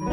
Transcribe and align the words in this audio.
Die 0.00 0.06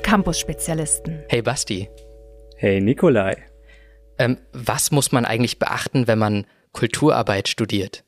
Campus-Spezialisten. 0.00 1.24
Hey 1.28 1.42
Basti. 1.42 1.88
Hey 2.56 2.80
Nikolai. 2.80 3.36
Ähm, 4.18 4.38
was 4.52 4.92
muss 4.92 5.10
man 5.10 5.24
eigentlich 5.24 5.58
beachten, 5.58 6.06
wenn 6.06 6.20
man 6.20 6.46
Kulturarbeit 6.70 7.48
studiert? 7.48 8.04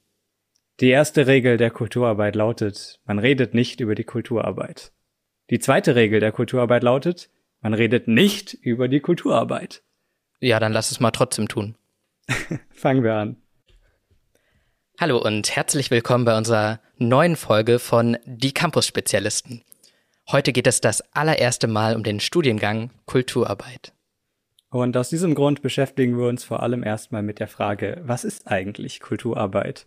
Die 0.81 0.89
erste 0.89 1.29
Regel 1.29 1.57
der 1.57 1.71
Kulturarbeit 1.71 2.35
lautet, 2.35 2.99
man 3.05 3.21
redet 3.21 3.55
nicht 3.55 3.79
über 3.79 3.95
die 3.95 4.03
Kulturarbeit. 4.03 4.91
Die 5.51 5.61
zweite 5.61 5.95
Regel 5.95 6.19
der 6.19 6.33
Kulturarbeit 6.33 6.83
lautet, 6.83 7.31
man 7.61 7.75
redet 7.75 8.09
nicht 8.09 8.55
über 8.55 8.89
die 8.89 8.99
Kulturarbeit. 8.99 9.85
Ja, 10.41 10.59
dann 10.59 10.73
lass 10.73 10.91
es 10.91 10.99
mal 10.99 11.13
trotzdem 11.13 11.47
tun. 11.47 11.77
Fangen 12.71 13.05
wir 13.05 13.15
an. 13.15 13.37
Hallo 14.99 15.19
und 15.19 15.55
herzlich 15.55 15.93
willkommen 15.93 16.25
bei 16.25 16.37
unserer 16.37 16.81
neuen 16.97 17.37
Folge 17.37 17.79
von 17.79 18.19
Die 18.27 18.53
Campus-Spezialisten. 18.53 19.63
Heute 20.29 20.53
geht 20.53 20.67
es 20.67 20.81
das 20.81 21.03
allererste 21.15 21.69
Mal 21.69 21.95
um 21.95 22.03
den 22.03 22.19
Studiengang 22.19 22.91
Kulturarbeit. 23.07 23.93
Und 24.71 24.97
aus 24.97 25.09
diesem 25.09 25.37
Grund 25.37 25.63
beschäftigen 25.63 26.19
wir 26.19 26.27
uns 26.27 26.43
vor 26.43 26.65
allem 26.65 26.83
erstmal 26.83 27.23
mit 27.23 27.39
der 27.39 27.47
Frage, 27.47 28.03
was 28.05 28.25
ist 28.25 28.49
eigentlich 28.49 28.99
Kulturarbeit? 28.99 29.87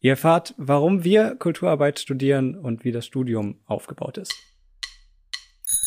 Ihr 0.00 0.12
erfahrt, 0.12 0.54
warum 0.56 1.02
wir 1.02 1.34
Kulturarbeit 1.36 1.98
studieren 1.98 2.54
und 2.56 2.84
wie 2.84 2.92
das 2.92 3.04
Studium 3.04 3.60
aufgebaut 3.66 4.18
ist. 4.18 4.32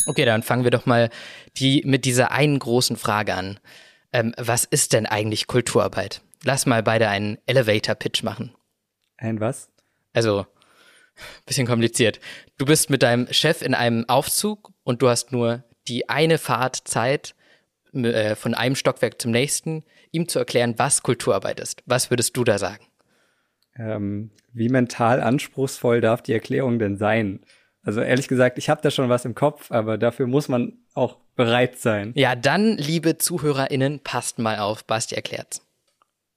Okay, 0.06 0.26
dann 0.26 0.44
fangen 0.44 0.64
wir 0.64 0.72
doch 0.72 0.86
mal 0.86 1.10
die, 1.58 1.82
mit 1.86 2.06
dieser 2.06 2.32
einen 2.32 2.60
großen 2.60 2.98
Frage 2.98 3.34
an. 3.36 3.60
Ähm, 4.12 4.34
was 4.38 4.66
ist 4.66 4.94
denn 4.94 5.06
eigentlich 5.06 5.48
Kulturarbeit? 5.48 6.22
Lass 6.44 6.66
mal 6.66 6.84
beide 6.84 7.08
einen 7.08 7.38
Elevator-Pitch 7.46 8.24
machen. 8.24 8.54
Ein 9.18 9.40
was? 9.40 9.70
Also, 10.14 10.46
bisschen 11.46 11.68
kompliziert. 11.68 12.20
Du 12.58 12.66
bist 12.66 12.90
mit 12.90 13.04
deinem 13.04 13.32
Chef 13.32 13.62
in 13.62 13.74
einem 13.74 14.08
Aufzug 14.10 14.74
und 14.84 15.02
du 15.02 15.10
hast 15.10 15.32
nur 15.32 15.64
die 15.88 16.10
eine 16.10 16.38
Fahrt 16.38 16.76
Zeit, 16.86 17.36
äh, 17.94 18.36
von 18.36 18.54
einem 18.54 18.76
Stockwerk 18.76 19.22
zum 19.22 19.32
nächsten, 19.32 19.84
ihm 20.12 20.28
zu 20.28 20.40
erklären, 20.40 20.76
was 20.78 21.04
Kulturarbeit 21.04 21.60
ist. 21.60 21.84
Was 21.86 22.10
würdest 22.10 22.36
du 22.36 22.44
da 22.44 22.58
sagen? 22.58 22.86
Ähm, 23.82 24.32
wie 24.54 24.70
mental 24.70 25.22
anspruchsvoll 25.22 26.02
darf 26.02 26.22
die 26.22 26.34
Erklärung 26.34 26.78
denn 26.78 26.98
sein? 26.98 27.40
Also 27.84 28.02
ehrlich 28.02 28.28
gesagt, 28.28 28.58
ich 28.58 28.70
habe 28.70 28.82
da 28.82 28.92
schon 28.92 29.10
was 29.10 29.26
im 29.26 29.34
Kopf, 29.34 29.72
aber 29.72 29.98
dafür 29.98 30.28
muss 30.28 30.50
man 30.50 30.74
auch 30.94 31.18
bereit 31.36 31.80
sein. 31.80 32.12
Ja, 32.16 32.36
dann, 32.36 32.78
liebe 32.78 33.18
ZuhörerInnen, 33.18 34.02
passt 34.02 34.38
mal 34.38 34.60
auf, 34.60 34.86
Basti 34.86 35.16
erklärt's. 35.16 35.66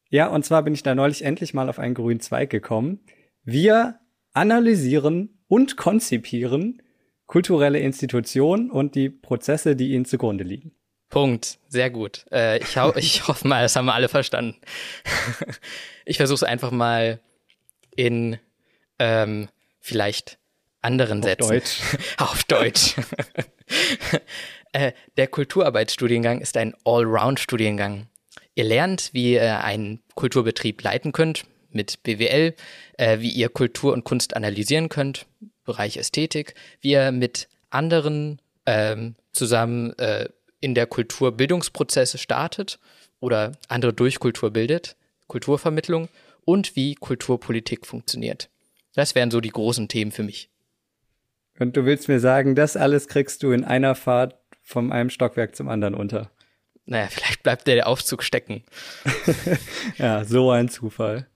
Ja, 0.09 0.29
und 0.29 0.45
zwar 0.45 0.63
bin 0.63 0.75
ich 0.75 0.83
da 0.83 0.95
neulich 0.95 1.23
endlich 1.25 1.53
mal 1.53 1.69
auf 1.69 1.79
einen 1.79 1.95
grünen 1.95 2.21
Zweig 2.21 2.49
gekommen. 2.49 3.01
Wir 3.43 3.99
analysieren 4.33 5.41
und 5.49 5.77
konzipieren 5.77 6.81
kulturelle 7.27 7.79
Institutionen 7.79 8.71
und 8.71 8.95
die 8.95 9.09
Prozesse, 9.09 9.77
die 9.77 9.93
ihnen 9.93 10.05
zugrunde 10.05 10.45
liegen. 10.45 10.73
Punkt. 11.09 11.59
Sehr 11.69 11.91
gut. 11.91 12.27
Äh, 12.31 12.59
ich, 12.59 12.77
ich 12.97 13.29
hoffe 13.29 13.47
mal, 13.47 13.63
das 13.63 13.77
haben 13.77 13.87
wir 13.87 13.95
alle 13.95 14.09
verstanden. 14.09 14.57
ich 16.05 16.17
versuche 16.17 16.37
es 16.37 16.43
einfach 16.43 16.71
mal 16.71 17.21
in 17.97 18.39
ähm, 18.99 19.49
vielleicht 19.81 20.39
anderen 20.83 21.21
Auf 21.21 21.25
Sätzen. 21.25 21.49
Deutsch. 21.49 21.81
Auf 22.19 22.45
Deutsch. 22.45 22.95
äh, 24.73 24.93
der 25.17 25.27
Kulturarbeitsstudiengang 25.29 26.41
ist 26.41 26.57
ein 26.57 26.75
Allround-Studiengang. 26.85 28.07
Ihr 28.55 28.65
lernt, 28.65 29.11
wie 29.13 29.33
ihr 29.33 29.65
einen 29.65 30.03
Kulturbetrieb 30.15 30.83
leiten 30.83 31.13
könnt 31.13 31.45
mit 31.71 32.03
BWL, 32.03 32.55
äh, 32.99 33.19
wie 33.19 33.31
ihr 33.31 33.49
Kultur 33.49 33.93
und 33.93 34.05
Kunst 34.05 34.37
analysieren 34.37 34.89
könnt, 34.89 35.27
Bereich 35.65 35.97
Ästhetik, 35.97 36.55
wie 36.81 36.93
ihr 36.93 37.11
mit 37.11 37.49
anderen 37.71 38.41
ähm, 38.67 39.17
zusammen 39.33 39.99
äh, 39.99 40.29
in 40.61 40.75
der 40.75 40.87
Kultur 40.87 41.33
Bildungsprozesse 41.33 42.19
startet 42.19 42.79
oder 43.21 43.53
andere 43.69 43.93
durch 43.93 44.19
Kultur 44.19 44.51
bildet, 44.51 44.97
Kulturvermittlung 45.27 46.09
und 46.45 46.77
wie 46.77 46.95
Kulturpolitik 46.95 47.87
funktioniert. 47.87 48.51
Das 48.95 49.15
wären 49.15 49.31
so 49.31 49.41
die 49.41 49.51
großen 49.51 49.89
Themen 49.89 50.13
für 50.13 50.23
mich. 50.23 50.51
Und 51.59 51.77
du 51.77 51.85
willst 51.85 52.09
mir 52.09 52.21
sagen, 52.21 52.55
das 52.55 52.77
alles 52.77 53.09
kriegst 53.09 53.43
du 53.43 53.53
in 53.53 53.65
einer 53.65 53.95
Fahrt 53.95 54.37
von 54.63 54.93
einem 54.93 55.11
Stockwerk 55.11 55.55
zum 55.55 55.69
anderen 55.69 55.95
unter. 55.95 56.31
Naja, 56.87 57.09
vielleicht 57.11 57.43
bleibt 57.43 57.67
der 57.67 57.87
Aufzug 57.87 58.23
stecken. 58.23 58.65
ja, 59.97 60.25
so 60.25 60.51
ein 60.51 60.69
Zufall. 60.69 61.29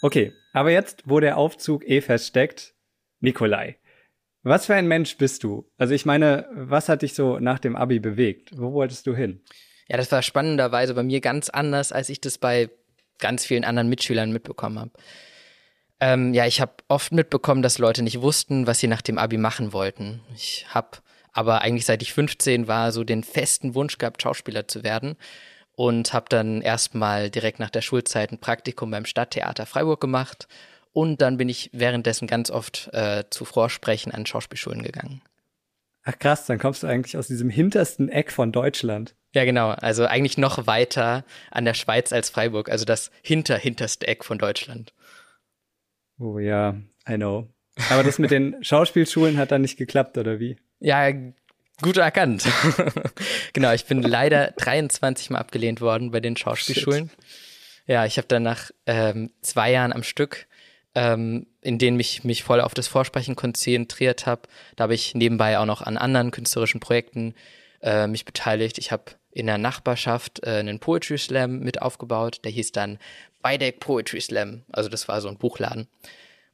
Okay, 0.00 0.32
aber 0.52 0.70
jetzt, 0.70 1.02
wo 1.06 1.20
der 1.20 1.36
Aufzug 1.36 1.86
eh 1.88 2.00
feststeckt, 2.00 2.74
Nikolai, 3.20 3.76
was 4.42 4.66
für 4.66 4.74
ein 4.74 4.86
Mensch 4.86 5.16
bist 5.18 5.42
du? 5.42 5.68
Also 5.76 5.94
ich 5.94 6.06
meine, 6.06 6.48
was 6.54 6.88
hat 6.88 7.02
dich 7.02 7.14
so 7.14 7.38
nach 7.40 7.58
dem 7.58 7.76
Abi 7.76 7.98
bewegt? 7.98 8.50
Wo 8.56 8.72
wolltest 8.72 9.06
du 9.06 9.14
hin? 9.14 9.42
Ja, 9.88 9.96
das 9.96 10.12
war 10.12 10.22
spannenderweise 10.22 10.94
bei 10.94 11.02
mir 11.02 11.20
ganz 11.20 11.48
anders, 11.48 11.92
als 11.92 12.08
ich 12.08 12.20
das 12.20 12.38
bei 12.38 12.70
ganz 13.18 13.44
vielen 13.44 13.64
anderen 13.64 13.88
Mitschülern 13.88 14.32
mitbekommen 14.32 14.78
habe. 14.78 14.90
Ähm, 16.00 16.32
ja, 16.32 16.46
ich 16.46 16.60
habe 16.60 16.72
oft 16.88 17.12
mitbekommen, 17.12 17.62
dass 17.62 17.78
Leute 17.78 18.02
nicht 18.02 18.20
wussten, 18.20 18.66
was 18.66 18.78
sie 18.78 18.86
nach 18.86 19.02
dem 19.02 19.18
Abi 19.18 19.36
machen 19.36 19.72
wollten. 19.72 20.20
Ich 20.34 20.66
habe 20.68 20.98
aber 21.32 21.62
eigentlich 21.62 21.86
seit 21.86 22.02
ich 22.02 22.12
15 22.12 22.66
war 22.68 22.92
so 22.92 23.04
den 23.04 23.22
festen 23.22 23.74
Wunsch 23.74 23.98
gehabt, 23.98 24.22
Schauspieler 24.22 24.66
zu 24.66 24.82
werden 24.82 25.16
und 25.76 26.12
habe 26.12 26.26
dann 26.28 26.62
erstmal 26.62 27.30
direkt 27.30 27.60
nach 27.60 27.70
der 27.70 27.82
Schulzeit 27.82 28.32
ein 28.32 28.40
Praktikum 28.40 28.90
beim 28.90 29.04
Stadttheater 29.04 29.66
Freiburg 29.66 30.00
gemacht 30.00 30.48
und 30.92 31.20
dann 31.20 31.36
bin 31.36 31.48
ich 31.48 31.70
währenddessen 31.72 32.26
ganz 32.26 32.50
oft 32.50 32.90
äh, 32.92 33.24
zu 33.30 33.44
Vorsprechen 33.44 34.12
an 34.12 34.26
Schauspielschulen 34.26 34.82
gegangen. 34.82 35.22
Ach 36.10 36.18
krass, 36.18 36.46
dann 36.46 36.58
kommst 36.58 36.82
du 36.82 36.86
eigentlich 36.86 37.18
aus 37.18 37.26
diesem 37.26 37.50
hintersten 37.50 38.08
Eck 38.08 38.32
von 38.32 38.50
Deutschland. 38.50 39.14
Ja, 39.34 39.44
genau. 39.44 39.72
Also 39.72 40.06
eigentlich 40.06 40.38
noch 40.38 40.66
weiter 40.66 41.22
an 41.50 41.66
der 41.66 41.74
Schweiz 41.74 42.14
als 42.14 42.30
Freiburg. 42.30 42.70
Also 42.70 42.86
das 42.86 43.10
hinter 43.20 43.58
hinterste 43.58 44.08
Eck 44.08 44.24
von 44.24 44.38
Deutschland. 44.38 44.94
Oh 46.18 46.38
ja, 46.38 46.76
I 47.06 47.16
know. 47.16 47.48
Aber 47.90 48.02
das 48.04 48.18
mit 48.18 48.30
den 48.30 48.56
Schauspielschulen 48.62 49.36
hat 49.36 49.52
dann 49.52 49.60
nicht 49.60 49.76
geklappt, 49.76 50.16
oder 50.16 50.40
wie? 50.40 50.56
Ja, 50.80 51.10
gut 51.82 51.98
erkannt. 51.98 52.48
genau, 53.52 53.74
ich 53.74 53.84
bin 53.84 54.02
leider 54.02 54.52
23 54.52 55.28
Mal 55.28 55.40
abgelehnt 55.40 55.82
worden 55.82 56.10
bei 56.10 56.20
den 56.20 56.38
Schauspielschulen. 56.38 57.10
Shit. 57.10 57.18
Ja, 57.86 58.06
ich 58.06 58.16
habe 58.16 58.28
dann 58.28 58.44
nach 58.44 58.70
ähm, 58.86 59.30
zwei 59.42 59.72
Jahren 59.72 59.92
am 59.92 60.02
Stück, 60.02 60.46
ähm, 60.98 61.46
in 61.60 61.78
denen 61.78 62.00
ich 62.00 62.24
mich 62.24 62.42
voll 62.42 62.60
auf 62.60 62.74
das 62.74 62.88
Vorsprechen 62.88 63.36
konzentriert 63.36 64.26
habe, 64.26 64.42
da 64.74 64.82
habe 64.82 64.94
ich 64.94 65.14
nebenbei 65.14 65.56
auch 65.56 65.64
noch 65.64 65.80
an 65.80 65.96
anderen 65.96 66.32
künstlerischen 66.32 66.80
Projekten 66.80 67.34
äh, 67.80 68.08
mich 68.08 68.24
beteiligt. 68.24 68.78
Ich 68.78 68.90
habe 68.90 69.04
in 69.30 69.46
der 69.46 69.58
Nachbarschaft 69.58 70.44
äh, 70.44 70.58
einen 70.58 70.80
Poetry 70.80 71.16
Slam 71.16 71.60
mit 71.60 71.80
aufgebaut. 71.82 72.40
Der 72.42 72.50
hieß 72.50 72.72
dann 72.72 72.98
Beideck 73.42 73.78
Poetry 73.78 74.20
Slam. 74.20 74.64
Also 74.72 74.88
das 74.88 75.06
war 75.06 75.20
so 75.20 75.28
ein 75.28 75.38
Buchladen. 75.38 75.86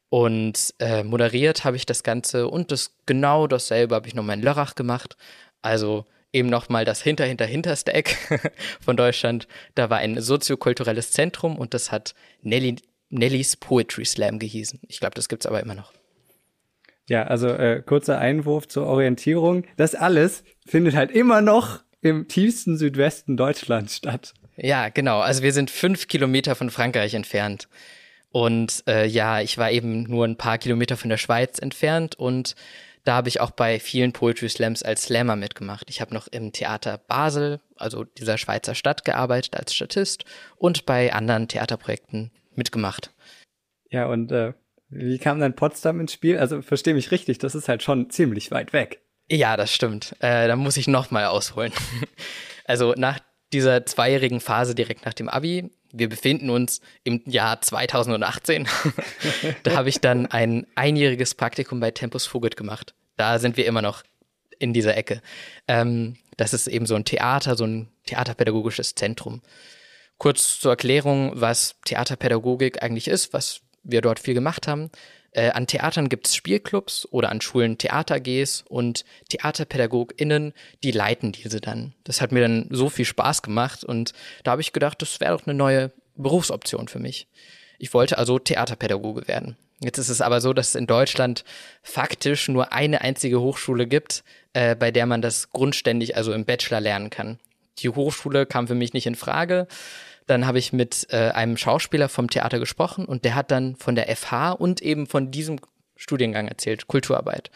Und 0.09 0.75
äh, 0.77 1.03
moderiert 1.03 1.65
habe 1.65 1.77
ich 1.77 1.87
das 1.87 2.03
Ganze 2.03 2.47
und 2.47 2.71
das 2.71 2.95
genau 3.07 3.47
dasselbe 3.47 3.95
habe 3.95 4.07
ich 4.07 4.13
noch 4.13 4.23
mal 4.23 4.33
in 4.33 4.43
Lörrach 4.43 4.75
gemacht. 4.75 5.17
Also 5.63 6.05
eben 6.31 6.49
noch 6.49 6.69
mal 6.69 6.85
das 6.85 7.01
hinter 7.01 7.25
hinter 7.25 7.47
hinterste 7.47 7.93
Eck 7.93 8.15
von 8.79 8.95
Deutschland. 8.95 9.47
Da 9.73 9.89
war 9.89 9.97
ein 9.97 10.21
soziokulturelles 10.21 11.11
Zentrum 11.13 11.57
und 11.57 11.73
das 11.73 11.91
hat 11.91 12.13
Nelly, 12.43 12.75
Nellys 13.15 13.57
Poetry 13.57 14.05
Slam 14.05 14.39
gehießen. 14.39 14.79
Ich 14.87 14.99
glaube, 14.99 15.15
das 15.15 15.27
gibt's 15.29 15.45
aber 15.45 15.59
immer 15.61 15.75
noch. 15.75 15.91
Ja, 17.07 17.23
also 17.23 17.49
äh, 17.49 17.83
kurzer 17.85 18.17
Einwurf 18.17 18.67
zur 18.67 18.87
Orientierung. 18.87 19.65
Das 19.77 19.95
alles 19.95 20.43
findet 20.65 20.95
halt 20.95 21.11
immer 21.11 21.41
noch 21.41 21.83
im 22.01 22.27
tiefsten 22.27 22.77
Südwesten 22.77 23.37
Deutschlands 23.37 23.97
statt. 23.97 24.33
Ja, 24.57 24.89
genau. 24.89 25.19
Also 25.19 25.43
wir 25.43 25.53
sind 25.53 25.69
fünf 25.69 26.07
Kilometer 26.07 26.55
von 26.55 26.69
Frankreich 26.69 27.13
entfernt. 27.13 27.67
Und 28.31 28.83
äh, 28.87 29.05
ja, 29.05 29.39
ich 29.41 29.57
war 29.57 29.71
eben 29.71 30.03
nur 30.03 30.25
ein 30.25 30.37
paar 30.37 30.57
Kilometer 30.57 30.97
von 30.97 31.09
der 31.09 31.17
Schweiz 31.17 31.57
entfernt 31.59 32.15
und 32.15 32.55
da 33.05 33.13
habe 33.13 33.29
ich 33.29 33.39
auch 33.39 33.51
bei 33.51 33.79
vielen 33.79 34.13
Poetry 34.13 34.49
Slams 34.49 34.81
als 34.81 35.03
Slammer 35.03 35.35
mitgemacht. 35.35 35.89
Ich 35.89 36.01
habe 36.01 36.13
noch 36.13 36.27
im 36.27 36.51
Theater 36.51 36.97
Basel, 36.97 37.61
also 37.75 38.03
dieser 38.03 38.37
Schweizer 38.37 38.73
Stadt, 38.73 39.05
gearbeitet 39.05 39.55
als 39.55 39.73
Statist 39.75 40.25
und 40.57 40.87
bei 40.87 41.13
anderen 41.13 41.47
Theaterprojekten 41.47 42.31
mitgemacht. 42.57 43.13
Ja, 43.89 44.07
und 44.07 44.31
äh, 44.31 44.53
wie 44.89 45.17
kam 45.17 45.39
dann 45.39 45.55
Potsdam 45.55 45.99
ins 45.99 46.13
Spiel? 46.13 46.37
Also 46.37 46.61
verstehe 46.61 46.93
mich 46.93 47.11
richtig, 47.11 47.37
das 47.37 47.55
ist 47.55 47.67
halt 47.67 47.83
schon 47.83 48.09
ziemlich 48.09 48.51
weit 48.51 48.73
weg. 48.73 49.01
Ja, 49.29 49.57
das 49.57 49.73
stimmt. 49.73 50.15
Äh, 50.19 50.47
da 50.47 50.55
muss 50.55 50.77
ich 50.77 50.87
noch 50.87 51.11
mal 51.11 51.25
ausholen. 51.25 51.73
also 52.65 52.93
nach 52.95 53.19
dieser 53.53 53.85
zweijährigen 53.85 54.39
Phase 54.39 54.75
direkt 54.75 55.05
nach 55.05 55.13
dem 55.13 55.29
Abi. 55.29 55.71
Wir 55.91 56.09
befinden 56.09 56.49
uns 56.49 56.81
im 57.03 57.21
Jahr 57.25 57.61
2018. 57.61 58.67
da 59.63 59.75
habe 59.75 59.89
ich 59.89 60.01
dann 60.01 60.25
ein 60.25 60.67
einjähriges 60.75 61.35
Praktikum 61.35 61.79
bei 61.79 61.91
Tempus 61.91 62.25
Fugit 62.27 62.57
gemacht. 62.57 62.93
Da 63.17 63.39
sind 63.39 63.57
wir 63.57 63.65
immer 63.65 63.81
noch 63.81 64.03
in 64.59 64.73
dieser 64.73 64.97
Ecke. 64.97 65.21
Ähm, 65.67 66.17
das 66.37 66.53
ist 66.53 66.67
eben 66.67 66.85
so 66.85 66.95
ein 66.95 67.05
Theater, 67.05 67.55
so 67.55 67.65
ein 67.65 67.87
theaterpädagogisches 68.05 68.95
Zentrum. 68.95 69.41
Kurz 70.17 70.59
zur 70.59 70.71
Erklärung, 70.71 71.31
was 71.35 71.75
Theaterpädagogik 71.85 72.81
eigentlich 72.81 73.07
ist, 73.07 73.33
was 73.33 73.61
wir 73.83 74.01
dort 74.01 74.19
viel 74.19 74.33
gemacht 74.33 74.67
haben. 74.67 74.89
Äh, 75.31 75.49
an 75.49 75.67
Theatern 75.67 76.07
gibt 76.07 76.27
es 76.27 76.35
Spielclubs 76.35 77.07
oder 77.11 77.29
an 77.29 77.41
Schulen 77.41 77.77
Theater-Gs 77.77 78.63
und 78.69 79.03
TheaterpädagogInnen, 79.29 80.53
die 80.83 80.91
leiten 80.91 81.33
diese 81.33 81.59
dann. 81.59 81.93
Das 82.05 82.21
hat 82.21 82.31
mir 82.31 82.41
dann 82.41 82.67
so 82.69 82.89
viel 82.89 83.03
Spaß 83.03 83.41
gemacht 83.41 83.83
und 83.83 84.13
da 84.43 84.51
habe 84.51 84.61
ich 84.61 84.71
gedacht, 84.71 85.01
das 85.01 85.19
wäre 85.19 85.37
doch 85.37 85.45
eine 85.45 85.53
neue 85.53 85.91
Berufsoption 86.15 86.87
für 86.87 86.99
mich. 86.99 87.27
Ich 87.77 87.93
wollte 87.93 88.17
also 88.17 88.39
Theaterpädagoge 88.39 89.27
werden. 89.27 89.57
Jetzt 89.81 89.97
ist 89.97 90.07
es 90.07 90.21
aber 90.21 90.39
so, 90.39 90.53
dass 90.53 90.69
es 90.69 90.75
in 90.75 90.87
Deutschland 90.87 91.43
faktisch 91.83 92.47
nur 92.47 92.71
eine 92.71 93.01
einzige 93.01 93.41
Hochschule 93.41 93.87
gibt, 93.87 94.23
äh, 94.53 94.73
bei 94.73 94.91
der 94.91 95.05
man 95.05 95.21
das 95.21 95.49
grundständig, 95.51 96.15
also 96.15 96.31
im 96.31 96.45
Bachelor 96.45 96.79
lernen 96.79 97.09
kann. 97.09 97.39
Die 97.79 97.89
Hochschule 97.89 98.45
kam 98.45 98.67
für 98.67 98.75
mich 98.75 98.93
nicht 98.93 99.05
in 99.05 99.15
Frage. 99.15 99.67
Dann 100.27 100.47
habe 100.47 100.59
ich 100.59 100.73
mit 100.73 101.07
äh, 101.11 101.29
einem 101.29 101.57
Schauspieler 101.57 102.09
vom 102.09 102.29
Theater 102.29 102.59
gesprochen 102.59 103.05
und 103.05 103.25
der 103.25 103.35
hat 103.35 103.51
dann 103.51 103.75
von 103.75 103.95
der 103.95 104.13
FH 104.15 104.51
und 104.51 104.81
eben 104.81 105.07
von 105.07 105.31
diesem 105.31 105.59
Studiengang 105.95 106.47
erzählt, 106.47 106.87
Kulturarbeit. 106.87 107.51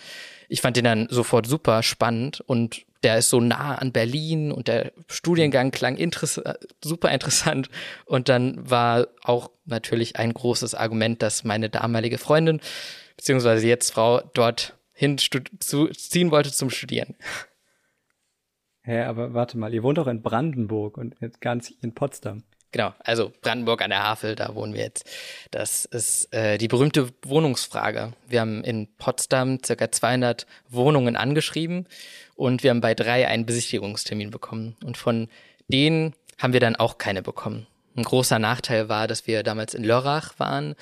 Ich 0.48 0.62
fand 0.62 0.78
den 0.78 0.86
dann 0.86 1.08
sofort 1.10 1.46
super 1.46 1.84
spannend 1.84 2.42
und 2.42 2.86
der 3.04 3.18
ist 3.18 3.30
so 3.30 3.40
nah 3.40 3.76
an 3.76 3.92
Berlin 3.92 4.52
und 4.52 4.68
der 4.68 4.92
Studiengang 5.08 5.72
klang 5.72 5.96
interess 5.96 6.42
super 6.84 7.12
interessant. 7.12 7.70
Und 8.06 8.30
dann 8.30 8.70
war 8.70 9.08
auch 9.24 9.52
natürlich 9.66 10.18
ein 10.18 10.34
großes 10.34 10.76
Argument, 10.76 11.22
dass 11.22 11.44
meine 11.44 11.70
damalige 11.70 12.18
Freundin, 12.18 12.60
beziehungsweise 13.16 13.68
jetzt 13.68 13.92
Frau, 13.92 14.22
dort 14.34 14.76
hin 14.92 15.18
zu 15.18 15.88
ziehen 15.88 16.32
wollte 16.32 16.52
zum 16.52 16.70
Studieren. 16.70 17.16
Hä, 18.82 19.04
aber 19.04 19.34
warte 19.34 19.58
mal, 19.58 19.74
ihr 19.74 19.84
wohnt 19.84 19.98
doch 19.98 20.08
in 20.08 20.22
Brandenburg 20.22 20.98
und 20.98 21.16
jetzt 21.20 21.42
ganz 21.42 21.70
in 21.82 21.94
Potsdam. 21.94 22.44
Genau, 22.72 22.94
also 23.00 23.32
Brandenburg 23.42 23.82
an 23.82 23.90
der 23.90 24.04
Havel, 24.04 24.36
da 24.36 24.54
wohnen 24.54 24.74
wir 24.74 24.82
jetzt. 24.82 25.10
Das 25.50 25.86
ist 25.86 26.32
äh, 26.34 26.60
die 26.60 26.68
berühmte 26.68 27.10
Wohnungsfrage. 27.24 28.14
Wir 28.28 28.42
haben 28.42 28.64
in 28.64 28.88
Potsdam 28.98 29.58
circa 29.64 29.92
200 29.92 30.46
Wohnungen 30.70 31.16
angeschrieben 31.16 31.88
und 32.36 32.62
wir 32.62 32.70
haben 32.70 32.82
bei 32.82 32.94
drei 32.94 33.28
einen 33.28 33.48
Besichtigungstermin 33.48 34.30
bekommen. 34.30 34.76
Und 34.84 34.98
von 34.98 35.30
denen 35.68 36.14
haben 36.38 36.54
wir 36.54 36.60
dann 36.60 36.76
auch 36.76 37.00
keine 37.00 37.24
bekommen. 37.24 37.66
Ein 37.96 38.04
großer 38.04 38.38
Nachteil 38.38 38.88
war, 38.88 39.08
dass 39.08 39.26
wir 39.26 39.42
damals 39.42 39.74
in 39.74 39.84
Lörrach 39.84 40.38
waren. 40.38 40.76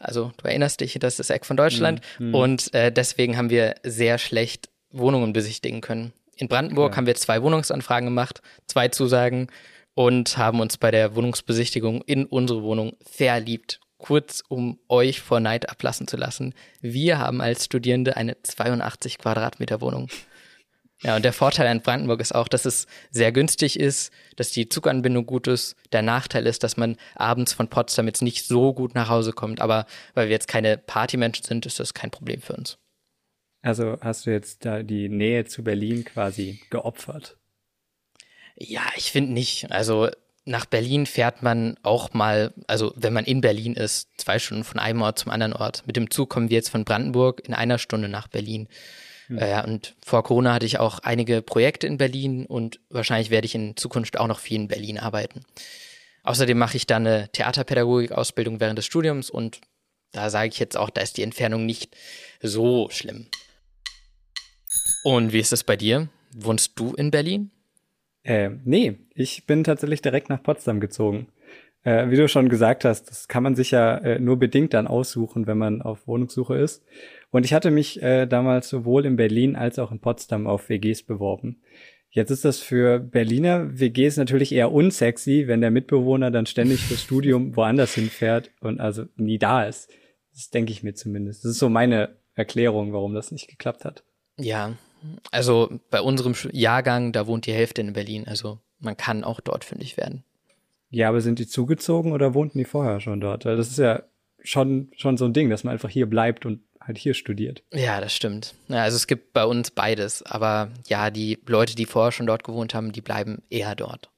Also 0.00 0.32
du 0.36 0.48
erinnerst 0.48 0.80
dich, 0.80 0.98
das 0.98 1.14
ist 1.14 1.20
das 1.20 1.30
Eck 1.30 1.46
von 1.46 1.56
Deutschland. 1.56 2.00
Mhm. 2.18 2.34
Und 2.34 2.74
äh, 2.74 2.90
deswegen 2.90 3.36
haben 3.36 3.48
wir 3.48 3.76
sehr 3.84 4.18
schlecht 4.18 4.68
Wohnungen 4.90 5.32
besichtigen 5.32 5.80
können. 5.80 6.12
In 6.38 6.48
Brandenburg 6.48 6.92
ja. 6.92 6.96
haben 6.96 7.06
wir 7.06 7.14
zwei 7.16 7.42
Wohnungsanfragen 7.42 8.06
gemacht, 8.06 8.40
zwei 8.66 8.88
Zusagen 8.88 9.48
und 9.94 10.38
haben 10.38 10.60
uns 10.60 10.76
bei 10.76 10.90
der 10.90 11.16
Wohnungsbesichtigung 11.16 12.02
in 12.02 12.24
unsere 12.24 12.62
Wohnung 12.62 12.96
verliebt. 13.04 13.80
Kurz, 13.98 14.44
um 14.48 14.78
euch 14.88 15.20
vor 15.20 15.40
Neid 15.40 15.68
ablassen 15.68 16.06
zu 16.06 16.16
lassen. 16.16 16.54
Wir 16.80 17.18
haben 17.18 17.40
als 17.40 17.64
Studierende 17.64 18.16
eine 18.16 18.40
82 18.40 19.18
Quadratmeter 19.18 19.80
Wohnung. 19.80 20.08
Ja, 21.02 21.16
und 21.16 21.24
der 21.24 21.32
Vorteil 21.32 21.66
an 21.66 21.80
Brandenburg 21.80 22.20
ist 22.20 22.34
auch, 22.34 22.48
dass 22.48 22.64
es 22.64 22.86
sehr 23.10 23.30
günstig 23.32 23.78
ist, 23.78 24.12
dass 24.36 24.50
die 24.50 24.68
Zuganbindung 24.68 25.26
gut 25.26 25.46
ist. 25.46 25.76
Der 25.92 26.02
Nachteil 26.02 26.46
ist, 26.46 26.62
dass 26.64 26.76
man 26.76 26.96
abends 27.14 27.52
von 27.52 27.68
Potsdam 27.68 28.06
jetzt 28.06 28.22
nicht 28.22 28.46
so 28.46 28.72
gut 28.72 28.94
nach 28.94 29.08
Hause 29.08 29.32
kommt. 29.32 29.60
Aber 29.60 29.86
weil 30.14 30.26
wir 30.26 30.32
jetzt 30.32 30.48
keine 30.48 30.76
Partymenschen 30.76 31.44
sind, 31.44 31.66
ist 31.66 31.78
das 31.78 31.94
kein 31.94 32.10
Problem 32.10 32.40
für 32.40 32.54
uns. 32.54 32.78
Also 33.62 33.98
hast 34.00 34.26
du 34.26 34.30
jetzt 34.30 34.64
da 34.64 34.82
die 34.82 35.08
Nähe 35.08 35.44
zu 35.44 35.64
Berlin 35.64 36.04
quasi 36.04 36.60
geopfert? 36.70 37.36
Ja, 38.56 38.82
ich 38.96 39.12
finde 39.12 39.32
nicht. 39.32 39.70
Also 39.70 40.08
nach 40.44 40.64
Berlin 40.64 41.06
fährt 41.06 41.42
man 41.42 41.76
auch 41.82 42.14
mal, 42.14 42.54
also 42.66 42.92
wenn 42.96 43.12
man 43.12 43.24
in 43.24 43.40
Berlin 43.40 43.74
ist, 43.74 44.08
zwei 44.16 44.38
Stunden 44.38 44.64
von 44.64 44.80
einem 44.80 45.02
Ort 45.02 45.18
zum 45.18 45.30
anderen 45.30 45.52
Ort. 45.52 45.84
Mit 45.86 45.96
dem 45.96 46.10
Zug 46.10 46.30
kommen 46.30 46.50
wir 46.50 46.56
jetzt 46.56 46.70
von 46.70 46.84
Brandenburg 46.84 47.46
in 47.46 47.54
einer 47.54 47.78
Stunde 47.78 48.08
nach 48.08 48.28
Berlin. 48.28 48.68
Mhm. 49.28 49.38
Äh, 49.38 49.62
und 49.64 49.94
vor 50.04 50.24
Corona 50.24 50.54
hatte 50.54 50.66
ich 50.66 50.78
auch 50.78 51.00
einige 51.00 51.42
Projekte 51.42 51.86
in 51.86 51.98
Berlin 51.98 52.46
und 52.46 52.80
wahrscheinlich 52.88 53.30
werde 53.30 53.44
ich 53.44 53.54
in 53.54 53.76
Zukunft 53.76 54.18
auch 54.18 54.26
noch 54.26 54.40
viel 54.40 54.56
in 54.56 54.68
Berlin 54.68 54.98
arbeiten. 54.98 55.44
Außerdem 56.22 56.58
mache 56.58 56.76
ich 56.76 56.86
dann 56.86 57.06
eine 57.06 57.28
Theaterpädagogik-Ausbildung 57.30 58.60
während 58.60 58.78
des 58.78 58.86
Studiums 58.86 59.30
und 59.30 59.60
da 60.12 60.30
sage 60.30 60.48
ich 60.48 60.58
jetzt 60.58 60.76
auch, 60.76 60.90
da 60.90 61.02
ist 61.02 61.18
die 61.18 61.22
Entfernung 61.22 61.66
nicht 61.66 61.94
so 62.40 62.88
schlimm. 62.90 63.26
Und 65.08 65.32
wie 65.32 65.38
ist 65.38 65.54
es 65.54 65.64
bei 65.64 65.74
dir? 65.74 66.10
Wohnst 66.36 66.78
du 66.78 66.92
in 66.92 67.10
Berlin? 67.10 67.50
Äh, 68.24 68.50
nee, 68.66 68.98
ich 69.14 69.46
bin 69.46 69.64
tatsächlich 69.64 70.02
direkt 70.02 70.28
nach 70.28 70.42
Potsdam 70.42 70.80
gezogen. 70.80 71.28
Äh, 71.82 72.10
wie 72.10 72.16
du 72.16 72.28
schon 72.28 72.50
gesagt 72.50 72.84
hast, 72.84 73.04
das 73.04 73.26
kann 73.26 73.42
man 73.42 73.54
sich 73.56 73.70
ja 73.70 73.96
äh, 73.96 74.18
nur 74.18 74.38
bedingt 74.38 74.74
dann 74.74 74.86
aussuchen, 74.86 75.46
wenn 75.46 75.56
man 75.56 75.80
auf 75.80 76.06
Wohnungssuche 76.06 76.58
ist. 76.58 76.84
Und 77.30 77.46
ich 77.46 77.54
hatte 77.54 77.70
mich 77.70 78.02
äh, 78.02 78.26
damals 78.26 78.68
sowohl 78.68 79.06
in 79.06 79.16
Berlin 79.16 79.56
als 79.56 79.78
auch 79.78 79.92
in 79.92 80.00
Potsdam 80.00 80.46
auf 80.46 80.68
WGs 80.68 81.04
beworben. 81.04 81.62
Jetzt 82.10 82.30
ist 82.30 82.44
das 82.44 82.58
für 82.58 82.98
Berliner 82.98 83.80
WGs 83.80 84.18
natürlich 84.18 84.52
eher 84.52 84.72
unsexy, 84.72 85.44
wenn 85.46 85.62
der 85.62 85.70
Mitbewohner 85.70 86.30
dann 86.30 86.44
ständig 86.44 86.80
fürs 86.80 87.02
Studium 87.02 87.56
woanders 87.56 87.94
hinfährt 87.94 88.50
und 88.60 88.78
also 88.78 89.06
nie 89.16 89.38
da 89.38 89.64
ist. 89.64 89.90
Das 90.34 90.50
denke 90.50 90.70
ich 90.70 90.82
mir 90.82 90.92
zumindest. 90.92 91.46
Das 91.46 91.52
ist 91.52 91.60
so 91.60 91.70
meine 91.70 92.18
Erklärung, 92.34 92.92
warum 92.92 93.14
das 93.14 93.32
nicht 93.32 93.48
geklappt 93.48 93.86
hat. 93.86 94.04
Ja, 94.36 94.76
also 95.30 95.80
bei 95.90 96.00
unserem 96.00 96.34
Jahrgang, 96.52 97.12
da 97.12 97.26
wohnt 97.26 97.46
die 97.46 97.52
Hälfte 97.52 97.80
in 97.80 97.92
Berlin. 97.92 98.26
Also 98.26 98.58
man 98.80 98.96
kann 98.96 99.24
auch 99.24 99.40
dort 99.40 99.64
fündig 99.64 99.96
werden. 99.96 100.24
Ja, 100.90 101.08
aber 101.08 101.20
sind 101.20 101.38
die 101.38 101.46
zugezogen 101.46 102.12
oder 102.12 102.34
wohnten 102.34 102.58
die 102.58 102.64
vorher 102.64 103.00
schon 103.00 103.20
dort? 103.20 103.44
Das 103.44 103.68
ist 103.68 103.78
ja 103.78 104.02
schon, 104.42 104.90
schon 104.96 105.16
so 105.16 105.26
ein 105.26 105.32
Ding, 105.32 105.50
dass 105.50 105.64
man 105.64 105.72
einfach 105.72 105.90
hier 105.90 106.06
bleibt 106.06 106.46
und 106.46 106.60
halt 106.80 106.98
hier 106.98 107.14
studiert. 107.14 107.62
Ja, 107.72 108.00
das 108.00 108.14
stimmt. 108.14 108.54
Ja, 108.68 108.82
also 108.82 108.96
es 108.96 109.06
gibt 109.06 109.32
bei 109.32 109.44
uns 109.44 109.70
beides. 109.70 110.22
Aber 110.22 110.70
ja, 110.86 111.10
die 111.10 111.38
Leute, 111.46 111.76
die 111.76 111.84
vorher 111.84 112.12
schon 112.12 112.26
dort 112.26 112.44
gewohnt 112.44 112.74
haben, 112.74 112.92
die 112.92 113.02
bleiben 113.02 113.42
eher 113.50 113.74
dort. 113.74 114.10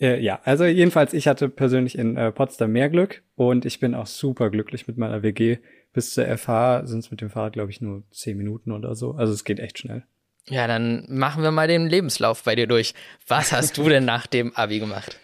Äh, 0.00 0.18
ja, 0.20 0.40
also 0.44 0.64
jedenfalls, 0.64 1.12
ich 1.12 1.28
hatte 1.28 1.50
persönlich 1.50 1.98
in 1.98 2.16
äh, 2.16 2.32
Potsdam 2.32 2.72
mehr 2.72 2.88
Glück 2.88 3.22
und 3.36 3.66
ich 3.66 3.80
bin 3.80 3.94
auch 3.94 4.06
super 4.06 4.48
glücklich 4.48 4.88
mit 4.88 4.96
meiner 4.96 5.22
WG 5.22 5.58
bis 5.92 6.14
zur 6.14 6.24
FH 6.26 6.86
sind 6.86 7.00
es 7.00 7.10
mit 7.10 7.20
dem 7.20 7.30
Fahrrad, 7.30 7.54
glaube 7.54 7.70
ich, 7.70 7.80
nur 7.80 8.02
zehn 8.10 8.36
Minuten 8.36 8.72
oder 8.72 8.94
so. 8.94 9.12
Also 9.12 9.32
es 9.32 9.44
geht 9.44 9.58
echt 9.58 9.78
schnell. 9.78 10.04
Ja, 10.48 10.66
dann 10.66 11.04
machen 11.08 11.42
wir 11.42 11.50
mal 11.50 11.68
den 11.68 11.86
Lebenslauf 11.86 12.42
bei 12.42 12.54
dir 12.54 12.66
durch. 12.66 12.94
Was 13.26 13.52
hast 13.52 13.76
du 13.78 13.88
denn 13.88 14.04
nach 14.04 14.26
dem 14.26 14.54
Abi 14.56 14.78
gemacht? 14.78 15.18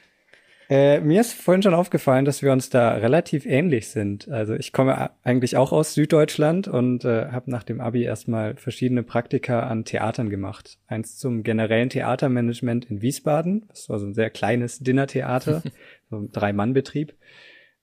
Äh, 0.68 1.00
mir 1.00 1.20
ist 1.20 1.32
vorhin 1.32 1.62
schon 1.62 1.75
aufgefallen, 1.75 2.25
dass 2.25 2.42
wir 2.42 2.50
uns 2.50 2.70
da 2.70 2.94
relativ 2.94 3.46
ähnlich 3.46 3.88
sind. 3.88 4.28
Also 4.28 4.54
ich 4.54 4.73
komme 4.73 5.11
eigentlich 5.23 5.56
auch 5.56 5.70
aus 5.70 5.94
Süddeutschland 5.94 6.66
und 6.66 7.04
äh, 7.04 7.26
habe 7.26 7.50
nach 7.52 7.62
dem 7.62 7.80
Abi 7.80 8.02
erstmal 8.02 8.56
verschiedene 8.56 9.04
Praktika 9.04 9.61
an 9.61 9.85
Theatern 9.85 10.28
gemacht. 10.28 10.78
Eins 10.88 11.18
zum 11.18 11.44
generellen 11.44 11.88
Theatermanagement 11.88 12.87
in 12.87 13.00
Wiesbaden. 13.00 13.66
Das 13.68 13.88
war 13.88 14.00
so 14.00 14.06
ein 14.06 14.14
sehr 14.14 14.30
kleines 14.30 14.80
Dinnertheater, 14.80 15.62
so 16.11 16.16
ein 16.16 16.32
Drei-Mann-Betrieb. 16.32 17.14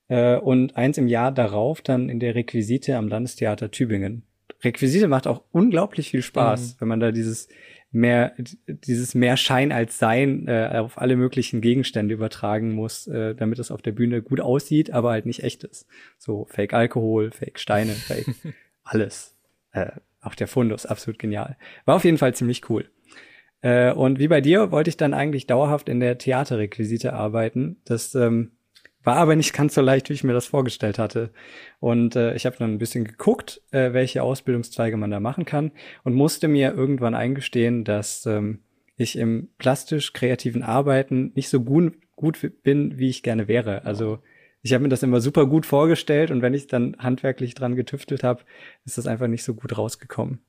Äh, 0.07 0.37
und 0.37 0.75
eins 0.75 0.97
im 0.97 1.07
Jahr 1.07 1.31
darauf 1.31 1.81
dann 1.81 2.09
in 2.09 2.19
der 2.19 2.35
Requisite 2.35 2.97
am 2.97 3.07
Landestheater 3.07 3.71
Tübingen. 3.71 4.23
Requisite 4.63 5.07
macht 5.07 5.27
auch 5.27 5.43
unglaublich 5.51 6.11
viel 6.11 6.21
Spaß, 6.21 6.75
mhm. 6.75 6.75
wenn 6.79 6.87
man 6.87 6.99
da 6.99 7.11
dieses 7.11 7.49
mehr, 7.91 8.33
dieses 8.67 9.13
mehr 9.13 9.37
Schein 9.37 9.71
als 9.71 9.99
Sein 9.99 10.47
äh, 10.47 10.77
auf 10.77 10.97
alle 10.97 11.15
möglichen 11.15 11.61
Gegenstände 11.61 12.13
übertragen 12.13 12.71
muss, 12.71 13.07
äh, 13.07 13.35
damit 13.35 13.59
es 13.59 13.71
auf 13.71 13.81
der 13.81 13.91
Bühne 13.91 14.21
gut 14.21 14.41
aussieht, 14.41 14.91
aber 14.91 15.11
halt 15.11 15.25
nicht 15.25 15.43
echt 15.43 15.63
ist. 15.63 15.85
So 16.17 16.45
Fake 16.49 16.73
Alkohol, 16.73 17.31
Fake 17.31 17.59
Steine, 17.59 17.91
Fake 17.93 18.27
alles. 18.83 19.37
Äh, 19.71 19.91
auch 20.21 20.35
der 20.35 20.47
Fundus, 20.47 20.85
absolut 20.85 21.19
genial. 21.19 21.57
War 21.85 21.95
auf 21.95 22.03
jeden 22.03 22.17
Fall 22.17 22.33
ziemlich 22.33 22.69
cool. 22.69 22.89
Äh, 23.61 23.93
und 23.93 24.19
wie 24.19 24.27
bei 24.27 24.41
dir 24.41 24.71
wollte 24.71 24.89
ich 24.89 24.97
dann 24.97 25.13
eigentlich 25.13 25.47
dauerhaft 25.47 25.87
in 25.87 25.99
der 25.99 26.17
Theaterrequisite 26.17 27.13
arbeiten. 27.13 27.77
Das 27.85 28.15
ähm, 28.15 28.51
war 29.03 29.17
aber 29.17 29.35
nicht 29.35 29.53
ganz 29.53 29.75
so 29.75 29.81
leicht, 29.81 30.09
wie 30.09 30.13
ich 30.13 30.23
mir 30.23 30.33
das 30.33 30.47
vorgestellt 30.47 30.99
hatte. 30.99 31.31
Und 31.79 32.15
äh, 32.15 32.35
ich 32.35 32.45
habe 32.45 32.55
dann 32.57 32.71
ein 32.71 32.77
bisschen 32.77 33.05
geguckt, 33.05 33.61
äh, 33.71 33.93
welche 33.93 34.23
Ausbildungszweige 34.23 34.97
man 34.97 35.11
da 35.11 35.19
machen 35.19 35.45
kann 35.45 35.71
und 36.03 36.13
musste 36.13 36.47
mir 36.47 36.73
irgendwann 36.73 37.15
eingestehen, 37.15 37.83
dass 37.83 38.25
ähm, 38.25 38.59
ich 38.95 39.17
im 39.17 39.49
plastisch-kreativen 39.57 40.63
Arbeiten 40.63 41.31
nicht 41.35 41.49
so 41.49 41.61
gut, 41.61 41.93
gut 42.15 42.39
bin, 42.63 42.97
wie 42.97 43.09
ich 43.09 43.23
gerne 43.23 43.47
wäre. 43.47 43.85
Also 43.85 44.19
ich 44.61 44.73
habe 44.73 44.83
mir 44.83 44.89
das 44.89 45.03
immer 45.03 45.19
super 45.19 45.45
gut 45.45 45.65
vorgestellt 45.65 46.31
und 46.31 46.41
wenn 46.41 46.53
ich 46.53 46.67
dann 46.67 46.95
handwerklich 46.97 47.53
dran 47.53 47.75
getüftelt 47.75 48.23
habe, 48.23 48.43
ist 48.85 48.97
das 48.97 49.07
einfach 49.07 49.27
nicht 49.27 49.43
so 49.43 49.53
gut 49.53 49.77
rausgekommen. 49.77 50.39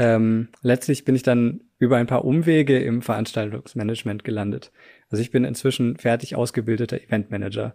Ähm, 0.00 0.48
letztlich 0.62 1.04
bin 1.04 1.14
ich 1.14 1.22
dann 1.22 1.60
über 1.78 1.98
ein 1.98 2.06
paar 2.06 2.24
Umwege 2.24 2.78
im 2.78 3.02
Veranstaltungsmanagement 3.02 4.24
gelandet. 4.24 4.72
Also 5.10 5.20
ich 5.20 5.30
bin 5.30 5.44
inzwischen 5.44 5.98
fertig 5.98 6.36
ausgebildeter 6.36 7.02
Eventmanager. 7.02 7.74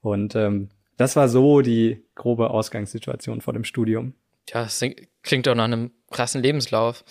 Und 0.00 0.36
ähm, 0.36 0.68
das 0.96 1.16
war 1.16 1.28
so 1.28 1.62
die 1.62 2.04
grobe 2.14 2.50
Ausgangssituation 2.50 3.40
vor 3.40 3.54
dem 3.54 3.64
Studium. 3.64 4.14
Ja, 4.50 4.62
das 4.62 4.84
klingt 5.22 5.48
doch 5.48 5.56
nach 5.56 5.64
einem 5.64 5.90
krassen 6.12 6.42
Lebenslauf. 6.42 7.04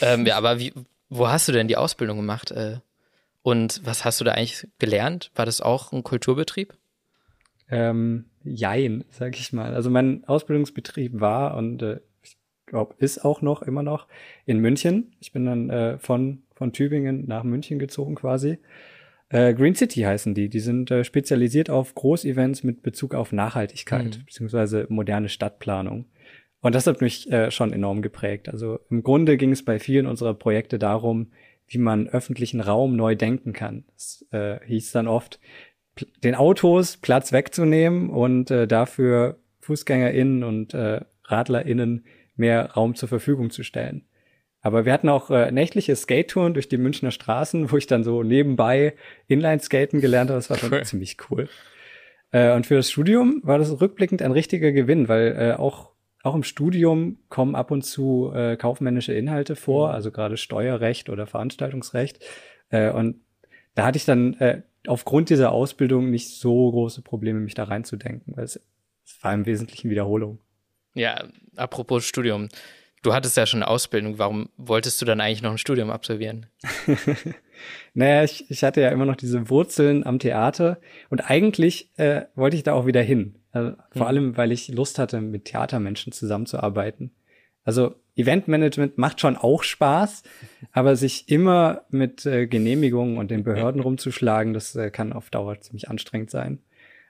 Ähm, 0.00 0.24
ja, 0.24 0.38
aber 0.38 0.58
wie, 0.58 0.72
wo 1.10 1.28
hast 1.28 1.46
du 1.48 1.52
denn 1.52 1.68
die 1.68 1.76
Ausbildung 1.76 2.16
gemacht? 2.16 2.52
Äh, 2.52 2.78
und 3.42 3.82
was 3.84 4.06
hast 4.06 4.18
du 4.18 4.24
da 4.24 4.32
eigentlich 4.32 4.66
gelernt? 4.78 5.30
War 5.34 5.44
das 5.44 5.60
auch 5.60 5.92
ein 5.92 6.02
Kulturbetrieb? 6.02 6.72
Ähm, 7.68 8.30
jein, 8.44 9.04
sag 9.10 9.38
ich 9.38 9.52
mal. 9.52 9.74
Also 9.74 9.90
mein 9.90 10.24
Ausbildungsbetrieb 10.24 11.20
war 11.20 11.54
und 11.56 11.82
äh, 11.82 12.00
glaube, 12.66 12.94
ist 12.98 13.24
auch 13.24 13.42
noch 13.42 13.62
immer 13.62 13.82
noch 13.82 14.06
in 14.44 14.58
München. 14.58 15.14
Ich 15.20 15.32
bin 15.32 15.46
dann 15.46 15.70
äh, 15.70 15.98
von, 15.98 16.42
von 16.54 16.72
Tübingen 16.72 17.26
nach 17.26 17.44
München 17.44 17.78
gezogen 17.78 18.14
quasi. 18.14 18.58
Äh, 19.28 19.54
Green 19.54 19.74
City 19.74 20.02
heißen 20.02 20.34
die. 20.34 20.48
Die 20.48 20.60
sind 20.60 20.90
äh, 20.90 21.04
spezialisiert 21.04 21.70
auf 21.70 21.94
Großevents 21.94 22.62
mit 22.62 22.82
Bezug 22.82 23.14
auf 23.14 23.32
Nachhaltigkeit 23.32 24.04
mhm. 24.04 24.24
beziehungsweise 24.26 24.86
moderne 24.88 25.28
Stadtplanung. 25.28 26.06
Und 26.60 26.74
das 26.74 26.86
hat 26.86 27.00
mich 27.00 27.30
äh, 27.30 27.50
schon 27.50 27.72
enorm 27.72 28.02
geprägt. 28.02 28.48
Also 28.48 28.80
im 28.90 29.02
Grunde 29.02 29.36
ging 29.36 29.52
es 29.52 29.64
bei 29.64 29.78
vielen 29.78 30.06
unserer 30.06 30.34
Projekte 30.34 30.78
darum, 30.78 31.32
wie 31.68 31.78
man 31.78 32.08
öffentlichen 32.08 32.60
Raum 32.60 32.96
neu 32.96 33.14
denken 33.16 33.52
kann. 33.52 33.84
Das 33.94 34.24
äh, 34.30 34.58
hieß 34.64 34.92
dann 34.92 35.08
oft, 35.08 35.40
den 36.22 36.34
Autos 36.34 36.96
Platz 36.96 37.32
wegzunehmen 37.32 38.10
und 38.10 38.50
äh, 38.50 38.66
dafür 38.66 39.38
FußgängerInnen 39.60 40.44
und 40.44 40.74
äh, 40.74 41.00
RadlerInnen 41.24 42.04
mehr 42.36 42.72
Raum 42.72 42.94
zur 42.94 43.08
Verfügung 43.08 43.50
zu 43.50 43.62
stellen. 43.62 44.06
Aber 44.60 44.84
wir 44.84 44.92
hatten 44.92 45.08
auch 45.08 45.30
äh, 45.30 45.52
nächtliche 45.52 45.94
Skate-Touren 45.94 46.54
durch 46.54 46.68
die 46.68 46.78
Münchner 46.78 47.12
Straßen, 47.12 47.70
wo 47.70 47.76
ich 47.76 47.86
dann 47.86 48.02
so 48.02 48.22
nebenbei 48.22 48.94
Inline-Skaten 49.28 50.00
gelernt 50.00 50.30
habe. 50.30 50.38
Das 50.38 50.50
war 50.50 50.58
schon 50.58 50.72
cool. 50.72 50.82
ziemlich 50.84 51.16
cool. 51.30 51.48
Äh, 52.32 52.52
und 52.54 52.66
für 52.66 52.74
das 52.74 52.90
Studium 52.90 53.40
war 53.44 53.58
das 53.58 53.80
rückblickend 53.80 54.22
ein 54.22 54.32
richtiger 54.32 54.72
Gewinn, 54.72 55.08
weil 55.08 55.36
äh, 55.38 55.52
auch 55.54 55.96
auch 56.26 56.34
im 56.34 56.42
Studium 56.42 57.18
kommen 57.28 57.54
ab 57.54 57.70
und 57.70 57.82
zu 57.82 58.32
äh, 58.34 58.56
kaufmännische 58.56 59.14
Inhalte 59.14 59.54
vor, 59.54 59.88
mhm. 59.88 59.94
also 59.94 60.10
gerade 60.10 60.36
Steuerrecht 60.36 61.08
oder 61.08 61.26
Veranstaltungsrecht. 61.26 62.18
Äh, 62.68 62.90
und 62.90 63.20
da 63.76 63.86
hatte 63.86 63.96
ich 63.96 64.04
dann 64.04 64.34
äh, 64.34 64.62
aufgrund 64.88 65.30
dieser 65.30 65.52
Ausbildung 65.52 66.10
nicht 66.10 66.30
so 66.30 66.70
große 66.70 67.02
Probleme, 67.02 67.40
mich 67.40 67.54
da 67.54 67.64
reinzudenken, 67.64 68.36
weil 68.36 68.44
es, 68.44 68.60
es 69.04 69.22
war 69.22 69.32
im 69.32 69.46
Wesentlichen 69.46 69.88
Wiederholung. 69.88 70.40
Ja, 70.96 71.24
apropos 71.56 72.04
Studium. 72.06 72.48
Du 73.02 73.12
hattest 73.12 73.36
ja 73.36 73.46
schon 73.46 73.62
eine 73.62 73.70
Ausbildung. 73.70 74.18
Warum 74.18 74.48
wolltest 74.56 75.00
du 75.00 75.04
dann 75.04 75.20
eigentlich 75.20 75.42
noch 75.42 75.52
ein 75.52 75.58
Studium 75.58 75.90
absolvieren? 75.90 76.46
naja, 77.94 78.24
ich, 78.24 78.50
ich 78.50 78.64
hatte 78.64 78.80
ja 78.80 78.88
immer 78.88 79.04
noch 79.04 79.14
diese 79.14 79.50
Wurzeln 79.50 80.04
am 80.06 80.18
Theater 80.18 80.80
und 81.10 81.20
eigentlich 81.20 81.90
äh, 81.98 82.22
wollte 82.34 82.56
ich 82.56 82.62
da 82.62 82.72
auch 82.72 82.86
wieder 82.86 83.02
hin. 83.02 83.36
Also, 83.52 83.76
vor 83.90 84.02
mhm. 84.02 84.08
allem, 84.08 84.36
weil 84.38 84.52
ich 84.52 84.68
Lust 84.68 84.98
hatte, 84.98 85.20
mit 85.20 85.44
Theatermenschen 85.44 86.12
zusammenzuarbeiten. 86.12 87.14
Also 87.62 87.96
Eventmanagement 88.16 88.96
macht 88.96 89.20
schon 89.20 89.36
auch 89.36 89.64
Spaß, 89.64 90.22
aber 90.72 90.96
sich 90.96 91.28
immer 91.28 91.82
mit 91.90 92.24
äh, 92.24 92.46
Genehmigungen 92.46 93.18
und 93.18 93.30
den 93.30 93.44
Behörden 93.44 93.82
rumzuschlagen, 93.82 94.54
das 94.54 94.74
äh, 94.74 94.90
kann 94.90 95.12
auf 95.12 95.28
Dauer 95.28 95.60
ziemlich 95.60 95.90
anstrengend 95.90 96.30
sein. 96.30 96.60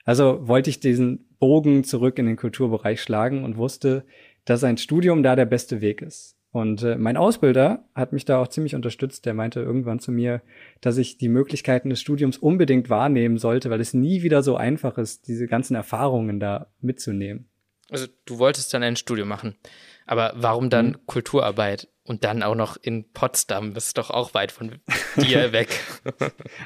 Also 0.06 0.48
wollte 0.48 0.70
ich 0.70 0.80
diesen 0.80 1.26
Bogen 1.38 1.84
zurück 1.84 2.18
in 2.18 2.26
den 2.26 2.36
Kulturbereich 2.36 3.02
schlagen 3.02 3.44
und 3.44 3.58
wusste, 3.58 4.04
dass 4.46 4.64
ein 4.64 4.78
Studium 4.78 5.22
da 5.22 5.36
der 5.36 5.44
beste 5.44 5.82
Weg 5.82 6.00
ist. 6.00 6.36
Und 6.52 6.82
äh, 6.82 6.96
mein 6.96 7.18
Ausbilder 7.18 7.84
hat 7.94 8.14
mich 8.14 8.24
da 8.24 8.40
auch 8.40 8.48
ziemlich 8.48 8.74
unterstützt. 8.74 9.26
Der 9.26 9.34
meinte 9.34 9.60
irgendwann 9.60 9.98
zu 9.98 10.10
mir, 10.10 10.40
dass 10.80 10.96
ich 10.96 11.18
die 11.18 11.28
Möglichkeiten 11.28 11.90
des 11.90 12.00
Studiums 12.00 12.38
unbedingt 12.38 12.88
wahrnehmen 12.88 13.36
sollte, 13.36 13.68
weil 13.68 13.80
es 13.80 13.92
nie 13.92 14.22
wieder 14.22 14.42
so 14.42 14.56
einfach 14.56 14.96
ist, 14.96 15.28
diese 15.28 15.48
ganzen 15.48 15.74
Erfahrungen 15.74 16.40
da 16.40 16.68
mitzunehmen. 16.80 17.50
Also 17.90 18.06
du 18.24 18.38
wolltest 18.38 18.72
dann 18.72 18.82
ein 18.82 18.96
Studium 18.96 19.28
machen. 19.28 19.56
Aber 20.06 20.32
warum 20.36 20.70
dann 20.70 20.86
mhm. 20.86 21.06
Kulturarbeit? 21.06 21.88
Und 22.06 22.24
dann 22.24 22.42
auch 22.42 22.54
noch 22.54 22.76
in 22.80 23.10
Potsdam, 23.12 23.74
das 23.74 23.88
ist 23.88 23.98
doch 23.98 24.10
auch 24.10 24.32
weit 24.32 24.52
von 24.52 24.78
dir 25.16 25.52
weg. 25.52 25.68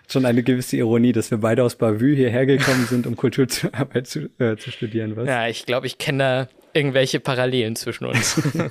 Schon 0.07 0.27
eine 0.27 0.43
gewisse 0.43 0.77
Ironie, 0.77 1.13
dass 1.13 1.31
wir 1.31 1.39
beide 1.39 1.65
aus 1.65 1.77
Bavü 1.77 2.15
hierher 2.15 2.45
gekommen 2.47 2.87
sind, 2.87 3.07
um 3.07 3.17
Kulturarbeit 3.17 4.07
zu, 4.07 4.29
äh, 4.39 4.57
zu 4.57 4.71
studieren, 4.71 5.17
was? 5.17 5.27
Ja, 5.27 5.49
ich 5.49 5.65
glaube, 5.65 5.87
ich 5.87 5.99
kenne 5.99 6.19
da 6.19 6.49
irgendwelche 6.79 7.21
Parallelen 7.21 7.75
zwischen 7.75 8.05
uns. 8.05 8.41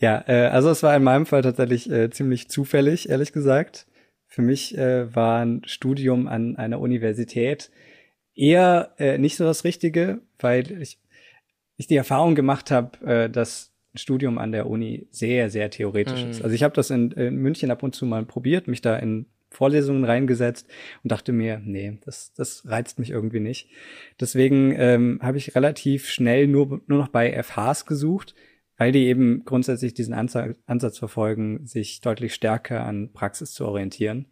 Ja, 0.00 0.24
äh, 0.26 0.48
also 0.48 0.70
es 0.70 0.82
war 0.82 0.94
in 0.96 1.02
meinem 1.02 1.24
Fall 1.24 1.42
tatsächlich 1.42 1.90
äh, 1.90 2.10
ziemlich 2.10 2.48
zufällig, 2.48 3.08
ehrlich 3.08 3.32
gesagt. 3.32 3.86
Für 4.26 4.42
mich 4.42 4.76
äh, 4.76 5.14
war 5.14 5.40
ein 5.40 5.62
Studium 5.64 6.26
an 6.28 6.56
einer 6.56 6.80
Universität 6.80 7.70
eher 8.34 8.92
äh, 8.98 9.18
nicht 9.18 9.36
so 9.36 9.44
das 9.44 9.64
Richtige, 9.64 10.20
weil 10.38 10.82
ich, 10.82 10.98
ich 11.76 11.86
die 11.86 11.96
Erfahrung 11.96 12.34
gemacht 12.34 12.70
habe, 12.70 13.06
äh, 13.06 13.30
dass 13.30 13.72
Studium 13.94 14.38
an 14.38 14.52
der 14.52 14.68
Uni 14.68 15.06
sehr, 15.10 15.50
sehr 15.50 15.70
theoretisch 15.70 16.24
mhm. 16.24 16.30
ist. 16.30 16.42
Also 16.42 16.54
ich 16.54 16.62
habe 16.62 16.74
das 16.74 16.90
in, 16.90 17.12
in 17.12 17.36
München 17.36 17.70
ab 17.70 17.82
und 17.82 17.94
zu 17.94 18.06
mal 18.06 18.24
probiert, 18.24 18.68
mich 18.68 18.80
da 18.80 18.96
in 18.96 19.26
Vorlesungen 19.50 20.04
reingesetzt 20.04 20.68
und 21.02 21.12
dachte 21.12 21.32
mir, 21.32 21.60
nee, 21.64 21.98
das, 22.04 22.32
das 22.34 22.68
reizt 22.68 22.98
mich 22.98 23.10
irgendwie 23.10 23.40
nicht. 23.40 23.70
Deswegen 24.20 24.74
ähm, 24.76 25.20
habe 25.22 25.38
ich 25.38 25.54
relativ 25.54 26.08
schnell 26.08 26.48
nur, 26.48 26.82
nur 26.86 26.98
noch 26.98 27.08
bei 27.08 27.40
FHs 27.42 27.86
gesucht, 27.86 28.34
weil 28.76 28.90
die 28.90 29.06
eben 29.06 29.44
grundsätzlich 29.44 29.94
diesen 29.94 30.14
Ansatz 30.14 30.98
verfolgen, 30.98 31.64
sich 31.66 32.00
deutlich 32.00 32.34
stärker 32.34 32.84
an 32.84 33.12
Praxis 33.12 33.52
zu 33.52 33.64
orientieren. 33.64 34.26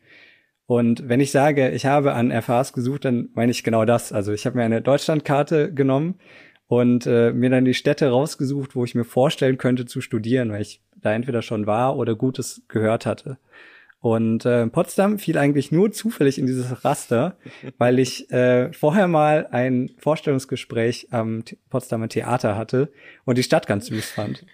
Und 0.67 1.09
wenn 1.09 1.21
ich 1.21 1.31
sage, 1.31 1.71
ich 1.71 1.87
habe 1.87 2.15
an 2.15 2.31
FHs 2.31 2.73
gesucht, 2.73 3.05
dann 3.05 3.29
meine 3.35 3.53
ich 3.53 3.63
genau 3.63 3.85
das. 3.85 4.13
Also 4.13 4.33
ich 4.33 4.47
habe 4.47 4.57
mir 4.57 4.65
eine 4.65 4.83
Deutschlandkarte 4.83 5.73
genommen 5.73 6.19
und 6.73 7.07
äh, 7.07 7.35
mir 7.35 7.51
dann 7.51 7.67
die 7.67 7.75
Städte 7.75 8.09
rausgesucht, 8.09 8.75
wo 8.75 8.83
ich 8.83 8.95
mir 8.95 9.05
vorstellen 9.05 9.59
könnte 9.59 9.85
zu 9.85 10.01
studieren, 10.01 10.51
weil 10.51 10.63
ich 10.63 10.81
da 10.97 11.13
entweder 11.13 11.43
schon 11.43 11.67
war 11.67 11.99
oder 11.99 12.15
Gutes 12.15 12.63
gehört 12.69 13.05
hatte. 13.05 13.37
Und 14.01 14.47
äh, 14.47 14.67
Potsdam 14.69 15.19
fiel 15.19 15.37
eigentlich 15.37 15.71
nur 15.71 15.93
zufällig 15.93 16.39
in 16.39 16.47
dieses 16.47 16.83
Raster, 16.83 17.37
weil 17.77 17.99
ich 17.99 18.31
äh, 18.31 18.73
vorher 18.73 19.07
mal 19.07 19.49
ein 19.51 19.91
Vorstellungsgespräch 19.99 21.09
am 21.11 21.45
Potsdamer 21.69 22.09
Theater 22.09 22.57
hatte 22.57 22.91
und 23.27 23.37
die 23.37 23.43
Stadt 23.43 23.67
ganz 23.67 23.89
süß 23.89 24.11
fand. 24.13 24.47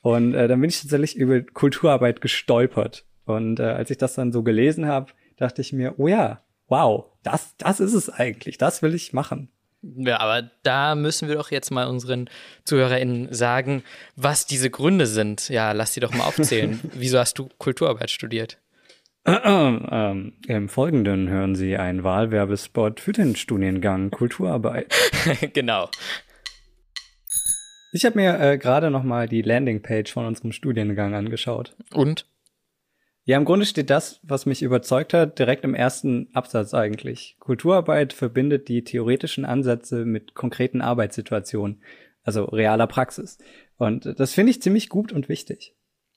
Und 0.00 0.32
äh, 0.34 0.46
dann 0.46 0.60
bin 0.60 0.70
ich 0.70 0.80
tatsächlich 0.80 1.16
über 1.16 1.40
Kulturarbeit 1.40 2.20
gestolpert. 2.20 3.04
Und 3.24 3.58
äh, 3.58 3.64
als 3.64 3.90
ich 3.90 3.98
das 3.98 4.14
dann 4.14 4.30
so 4.30 4.44
gelesen 4.44 4.86
habe, 4.86 5.10
dachte 5.38 5.60
ich 5.60 5.72
mir, 5.72 5.94
oh 5.96 6.06
ja, 6.06 6.40
wow, 6.68 7.06
das, 7.24 7.56
das 7.56 7.80
ist 7.80 7.94
es 7.94 8.10
eigentlich, 8.10 8.58
das 8.58 8.80
will 8.80 8.94
ich 8.94 9.12
machen. 9.12 9.48
Ja, 9.96 10.20
aber 10.20 10.50
da 10.62 10.94
müssen 10.94 11.28
wir 11.28 11.36
doch 11.36 11.50
jetzt 11.50 11.70
mal 11.70 11.86
unseren 11.86 12.30
ZuhörerInnen 12.64 13.32
sagen, 13.32 13.82
was 14.16 14.46
diese 14.46 14.70
Gründe 14.70 15.06
sind. 15.06 15.48
Ja, 15.48 15.72
lass 15.72 15.94
sie 15.94 16.00
doch 16.00 16.14
mal 16.14 16.24
aufzählen. 16.24 16.80
Wieso 16.94 17.18
hast 17.18 17.38
du 17.38 17.48
Kulturarbeit 17.58 18.10
studiert? 18.10 18.58
Ähm, 19.26 20.34
Im 20.46 20.68
Folgenden 20.68 21.30
hören 21.30 21.54
Sie 21.54 21.78
einen 21.78 22.04
Wahlwerbespot 22.04 23.00
für 23.00 23.12
den 23.12 23.36
Studiengang 23.36 24.10
Kulturarbeit. 24.10 24.94
genau. 25.54 25.88
Ich 27.92 28.04
habe 28.04 28.18
mir 28.18 28.38
äh, 28.38 28.58
gerade 28.58 28.90
noch 28.90 29.02
mal 29.02 29.26
die 29.26 29.40
Landingpage 29.40 30.12
von 30.12 30.26
unserem 30.26 30.52
Studiengang 30.52 31.14
angeschaut. 31.14 31.74
Und? 31.94 32.26
Ja, 33.26 33.38
im 33.38 33.46
Grunde 33.46 33.64
steht 33.64 33.88
das, 33.88 34.20
was 34.22 34.44
mich 34.44 34.62
überzeugt 34.62 35.14
hat, 35.14 35.38
direkt 35.38 35.64
im 35.64 35.74
ersten 35.74 36.28
Absatz 36.34 36.74
eigentlich. 36.74 37.36
Kulturarbeit 37.38 38.12
verbindet 38.12 38.68
die 38.68 38.84
theoretischen 38.84 39.46
Ansätze 39.46 40.04
mit 40.04 40.34
konkreten 40.34 40.82
Arbeitssituationen, 40.82 41.82
also 42.22 42.44
realer 42.44 42.86
Praxis. 42.86 43.38
Und 43.78 44.18
das 44.18 44.34
finde 44.34 44.50
ich 44.50 44.60
ziemlich 44.60 44.90
gut 44.90 45.10
und 45.10 45.30
wichtig. 45.30 45.74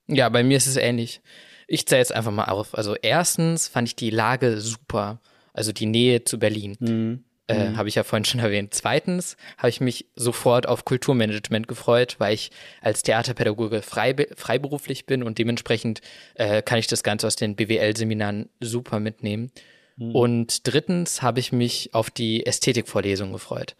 Ja, 0.07 0.27
bei 0.27 0.43
mir 0.43 0.57
ist 0.57 0.67
es 0.67 0.75
ähnlich. 0.75 1.21
Ich 1.67 1.85
zähle 1.85 1.99
jetzt 1.99 2.13
einfach 2.13 2.31
mal 2.31 2.45
auf. 2.45 2.77
Also 2.77 2.95
erstens 2.95 3.69
fand 3.69 3.87
ich 3.87 3.95
die 3.95 4.09
Lage 4.09 4.59
super, 4.59 5.21
also 5.53 5.71
die 5.71 5.85
Nähe 5.85 6.25
zu 6.25 6.39
Berlin. 6.39 6.75
Mhm. 6.79 7.23
Äh, 7.47 7.69
mhm. 7.69 7.77
Habe 7.77 7.89
ich 7.89 7.95
ja 7.95 8.03
vorhin 8.03 8.25
schon 8.25 8.39
erwähnt. 8.41 8.73
Zweitens 8.73 9.37
habe 9.57 9.69
ich 9.69 9.79
mich 9.81 10.07
sofort 10.15 10.67
auf 10.67 10.85
Kulturmanagement 10.85 11.67
gefreut, 11.67 12.15
weil 12.19 12.33
ich 12.33 12.51
als 12.81 13.03
Theaterpädagoge 13.03 13.81
frei, 13.81 14.15
freiberuflich 14.35 15.05
bin 15.05 15.23
und 15.23 15.37
dementsprechend 15.37 16.01
äh, 16.35 16.61
kann 16.61 16.79
ich 16.79 16.87
das 16.87 17.03
Ganze 17.03 17.27
aus 17.27 17.35
den 17.35 17.55
BWL-Seminaren 17.55 18.49
super 18.59 18.99
mitnehmen. 18.99 19.51
Mhm. 19.95 20.15
Und 20.15 20.67
drittens 20.67 21.21
habe 21.21 21.39
ich 21.39 21.51
mich 21.51 21.93
auf 21.93 22.09
die 22.09 22.45
Ästhetikvorlesung 22.45 23.31
gefreut. 23.31 23.75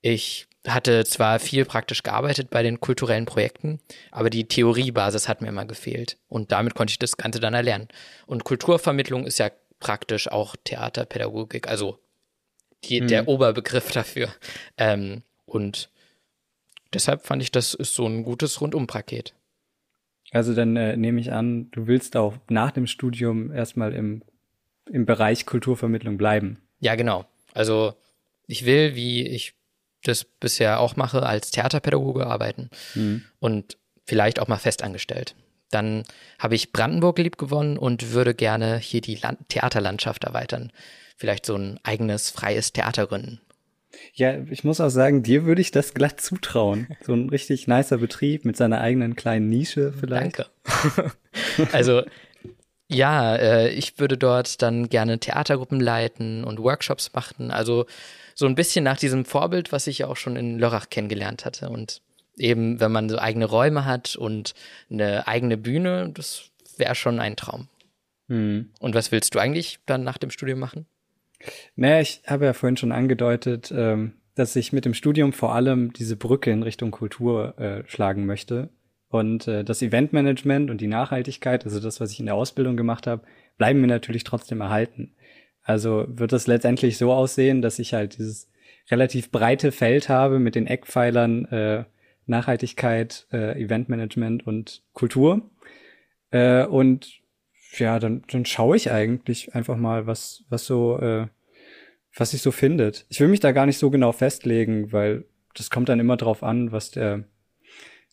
Ich 0.00 0.46
hatte 0.66 1.04
zwar 1.04 1.38
viel 1.38 1.64
praktisch 1.64 2.02
gearbeitet 2.02 2.50
bei 2.50 2.62
den 2.62 2.80
kulturellen 2.80 3.24
Projekten, 3.24 3.80
aber 4.10 4.28
die 4.28 4.46
Theoriebasis 4.46 5.28
hat 5.28 5.40
mir 5.40 5.48
immer 5.48 5.64
gefehlt. 5.64 6.18
Und 6.28 6.52
damit 6.52 6.74
konnte 6.74 6.90
ich 6.90 6.98
das 6.98 7.16
Ganze 7.16 7.40
dann 7.40 7.54
erlernen. 7.54 7.88
Und 8.26 8.44
Kulturvermittlung 8.44 9.24
ist 9.24 9.38
ja 9.38 9.50
praktisch 9.80 10.30
auch 10.30 10.56
Theaterpädagogik, 10.64 11.68
also 11.68 11.98
die, 12.84 13.00
mhm. 13.00 13.08
der 13.08 13.28
Oberbegriff 13.28 13.90
dafür. 13.90 14.28
Ähm, 14.76 15.22
und 15.46 15.90
deshalb 16.92 17.26
fand 17.26 17.42
ich, 17.42 17.50
das 17.50 17.74
ist 17.74 17.94
so 17.94 18.06
ein 18.06 18.24
gutes 18.24 18.60
Rundumpaket. 18.60 19.34
Also 20.30 20.54
dann 20.54 20.76
äh, 20.76 20.96
nehme 20.96 21.20
ich 21.20 21.32
an, 21.32 21.70
du 21.70 21.86
willst 21.86 22.16
auch 22.16 22.34
nach 22.48 22.70
dem 22.70 22.86
Studium 22.86 23.52
erstmal 23.52 23.94
im, 23.94 24.22
im 24.90 25.06
Bereich 25.06 25.46
Kulturvermittlung 25.46 26.18
bleiben. 26.18 26.58
Ja, 26.80 26.94
genau. 26.94 27.24
Also 27.54 27.94
ich 28.46 28.66
will, 28.66 28.94
wie 28.94 29.26
ich 29.26 29.54
das 30.02 30.24
bisher 30.24 30.80
auch 30.80 30.96
mache, 30.96 31.24
als 31.24 31.50
Theaterpädagoge 31.50 32.26
arbeiten 32.26 32.70
mhm. 32.94 33.24
und 33.40 33.78
vielleicht 34.04 34.38
auch 34.40 34.48
mal 34.48 34.58
festangestellt. 34.58 35.34
Dann 35.70 36.04
habe 36.38 36.54
ich 36.54 36.72
Brandenburg 36.72 37.18
lieb 37.18 37.38
gewonnen 37.38 37.76
und 37.76 38.12
würde 38.12 38.34
gerne 38.34 38.78
hier 38.78 39.00
die 39.00 39.16
Land 39.16 39.48
Theaterlandschaft 39.48 40.24
erweitern. 40.24 40.72
Vielleicht 41.16 41.46
so 41.46 41.56
ein 41.56 41.78
eigenes 41.82 42.30
freies 42.30 42.72
Theater 42.72 43.06
gründen. 43.06 43.40
Ja, 44.14 44.38
ich 44.50 44.64
muss 44.64 44.80
auch 44.80 44.90
sagen, 44.90 45.22
dir 45.22 45.44
würde 45.44 45.60
ich 45.60 45.70
das 45.70 45.94
glatt 45.94 46.20
zutrauen. 46.20 46.88
So 47.02 47.12
ein 47.14 47.28
richtig 47.28 47.66
nicer 47.66 47.98
Betrieb 47.98 48.44
mit 48.44 48.56
seiner 48.56 48.80
eigenen 48.80 49.16
kleinen 49.16 49.48
Nische 49.48 49.92
vielleicht. 49.92 50.38
Danke. 50.38 51.12
also 51.72 52.02
ja, 52.90 53.36
äh, 53.36 53.68
ich 53.70 53.98
würde 53.98 54.16
dort 54.16 54.62
dann 54.62 54.88
gerne 54.88 55.18
Theatergruppen 55.18 55.78
leiten 55.78 56.44
und 56.44 56.58
Workshops 56.62 57.12
machen. 57.12 57.50
Also 57.50 57.86
so 58.34 58.46
ein 58.46 58.54
bisschen 58.54 58.84
nach 58.84 58.96
diesem 58.96 59.24
Vorbild, 59.24 59.72
was 59.72 59.86
ich 59.86 59.98
ja 59.98 60.06
auch 60.06 60.16
schon 60.16 60.36
in 60.36 60.58
Lörrach 60.58 60.88
kennengelernt 60.88 61.44
hatte. 61.44 61.68
Und 61.68 62.00
eben, 62.38 62.80
wenn 62.80 62.92
man 62.92 63.08
so 63.08 63.18
eigene 63.18 63.44
Räume 63.44 63.84
hat 63.84 64.16
und 64.16 64.54
eine 64.90 65.26
eigene 65.28 65.56
Bühne, 65.56 66.10
das 66.12 66.50
wäre 66.76 66.94
schon 66.94 67.20
ein 67.20 67.36
Traum. 67.36 67.68
Hm. 68.28 68.70
Und 68.78 68.94
was 68.94 69.12
willst 69.12 69.34
du 69.34 69.38
eigentlich 69.38 69.78
dann 69.86 70.04
nach 70.04 70.18
dem 70.18 70.30
Studium 70.30 70.58
machen? 70.58 70.86
Naja, 71.76 72.00
ich 72.00 72.22
habe 72.26 72.44
ja 72.44 72.52
vorhin 72.52 72.76
schon 72.76 72.92
angedeutet, 72.92 73.72
ähm, 73.74 74.14
dass 74.34 74.56
ich 74.56 74.72
mit 74.72 74.84
dem 74.84 74.94
Studium 74.94 75.32
vor 75.32 75.54
allem 75.54 75.92
diese 75.92 76.16
Brücke 76.16 76.50
in 76.50 76.62
Richtung 76.62 76.90
Kultur 76.90 77.58
äh, 77.58 77.82
schlagen 77.86 78.26
möchte. 78.26 78.70
Und 79.08 79.48
äh, 79.48 79.64
das 79.64 79.80
Eventmanagement 79.80 80.70
und 80.70 80.80
die 80.80 80.86
Nachhaltigkeit, 80.86 81.64
also 81.64 81.80
das, 81.80 82.00
was 82.00 82.12
ich 82.12 82.20
in 82.20 82.26
der 82.26 82.34
Ausbildung 82.34 82.76
gemacht 82.76 83.06
habe, 83.06 83.22
bleiben 83.56 83.80
mir 83.80 83.86
natürlich 83.86 84.24
trotzdem 84.24 84.60
erhalten. 84.60 85.14
Also 85.62 86.06
wird 86.08 86.32
das 86.32 86.46
letztendlich 86.46 86.98
so 86.98 87.12
aussehen, 87.12 87.62
dass 87.62 87.78
ich 87.78 87.94
halt 87.94 88.18
dieses 88.18 88.48
relativ 88.90 89.30
breite 89.30 89.72
Feld 89.72 90.08
habe 90.08 90.38
mit 90.38 90.54
den 90.54 90.66
Eckpfeilern 90.66 91.44
äh, 91.46 91.84
Nachhaltigkeit, 92.28 93.26
äh, 93.32 93.60
Eventmanagement 93.60 94.46
und 94.46 94.82
Kultur. 94.92 95.50
Äh, 96.30 96.64
und 96.64 97.20
ja, 97.76 97.98
dann, 97.98 98.22
dann 98.30 98.44
schaue 98.44 98.76
ich 98.76 98.90
eigentlich 98.90 99.54
einfach 99.54 99.76
mal, 99.76 100.06
was, 100.06 100.44
was 100.48 100.66
so, 100.66 100.98
äh, 100.98 101.26
was 102.14 102.30
sich 102.30 102.42
so 102.42 102.50
findet. 102.50 103.06
Ich 103.08 103.20
will 103.20 103.28
mich 103.28 103.40
da 103.40 103.52
gar 103.52 103.66
nicht 103.66 103.78
so 103.78 103.90
genau 103.90 104.12
festlegen, 104.12 104.92
weil 104.92 105.24
das 105.54 105.70
kommt 105.70 105.88
dann 105.88 106.00
immer 106.00 106.16
drauf 106.16 106.42
an, 106.42 106.72
was 106.72 106.90
der 106.90 107.24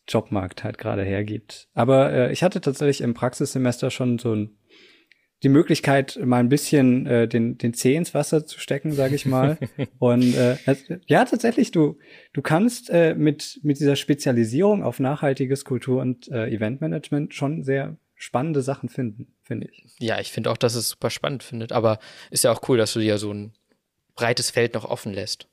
Jobmarkt 0.08 0.64
halt 0.64 0.78
gerade 0.78 1.02
hergibt. 1.02 1.68
Aber 1.74 2.12
äh, 2.12 2.32
ich 2.32 2.42
hatte 2.42 2.60
tatsächlich 2.60 3.00
im 3.00 3.14
Praxissemester 3.14 3.90
schon 3.90 4.18
so 4.18 4.34
ein, 4.34 4.56
die 5.46 5.50
Möglichkeit, 5.50 6.18
mal 6.24 6.40
ein 6.40 6.48
bisschen 6.48 7.06
äh, 7.06 7.28
den, 7.28 7.56
den 7.56 7.72
Zeh 7.72 7.94
ins 7.94 8.14
Wasser 8.14 8.46
zu 8.46 8.58
stecken, 8.58 8.90
sage 8.90 9.14
ich 9.14 9.26
mal. 9.26 9.58
Und 10.00 10.34
äh, 10.34 10.56
ja, 11.06 11.24
tatsächlich, 11.24 11.70
du, 11.70 11.98
du 12.32 12.42
kannst 12.42 12.90
äh, 12.90 13.14
mit, 13.14 13.60
mit 13.62 13.78
dieser 13.78 13.94
Spezialisierung 13.94 14.82
auf 14.82 14.98
nachhaltiges 14.98 15.64
Kultur- 15.64 16.02
und 16.02 16.26
äh, 16.32 16.48
Eventmanagement 16.48 17.32
schon 17.32 17.62
sehr 17.62 17.96
spannende 18.16 18.60
Sachen 18.60 18.88
finden, 18.88 19.36
finde 19.44 19.68
ich. 19.70 19.86
Ja, 20.00 20.18
ich 20.18 20.32
finde 20.32 20.50
auch, 20.50 20.56
dass 20.56 20.74
es 20.74 20.88
super 20.88 21.10
spannend 21.10 21.44
findet. 21.44 21.70
Aber 21.70 22.00
ist 22.32 22.42
ja 22.42 22.50
auch 22.50 22.68
cool, 22.68 22.76
dass 22.76 22.92
du 22.94 22.98
dir 22.98 23.16
so 23.16 23.32
ein 23.32 23.52
breites 24.16 24.50
Feld 24.50 24.74
noch 24.74 24.84
offen 24.84 25.12
lässt. 25.12 25.48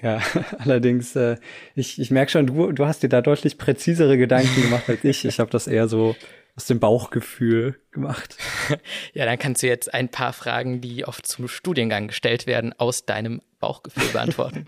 Ja, 0.00 0.22
allerdings, 0.58 1.16
äh, 1.16 1.38
ich, 1.74 1.98
ich 1.98 2.12
merke 2.12 2.30
schon, 2.30 2.46
du, 2.46 2.70
du 2.70 2.86
hast 2.86 3.02
dir 3.02 3.08
da 3.08 3.22
deutlich 3.22 3.58
präzisere 3.58 4.16
Gedanken 4.18 4.62
gemacht 4.62 4.88
als 4.88 5.02
ich. 5.02 5.24
Ich 5.24 5.40
habe 5.40 5.50
das 5.50 5.66
eher 5.66 5.88
so 5.88 6.14
aus 6.56 6.66
dem 6.66 6.80
Bauchgefühl 6.80 7.80
gemacht. 7.90 8.36
Ja, 9.12 9.26
dann 9.26 9.38
kannst 9.38 9.62
du 9.62 9.66
jetzt 9.66 9.92
ein 9.92 10.08
paar 10.08 10.32
Fragen, 10.32 10.80
die 10.80 11.04
oft 11.04 11.26
zum 11.26 11.46
Studiengang 11.46 12.08
gestellt 12.08 12.46
werden, 12.46 12.72
aus 12.72 13.04
deinem 13.04 13.42
Bauchgefühl 13.60 14.08
beantworten. 14.08 14.66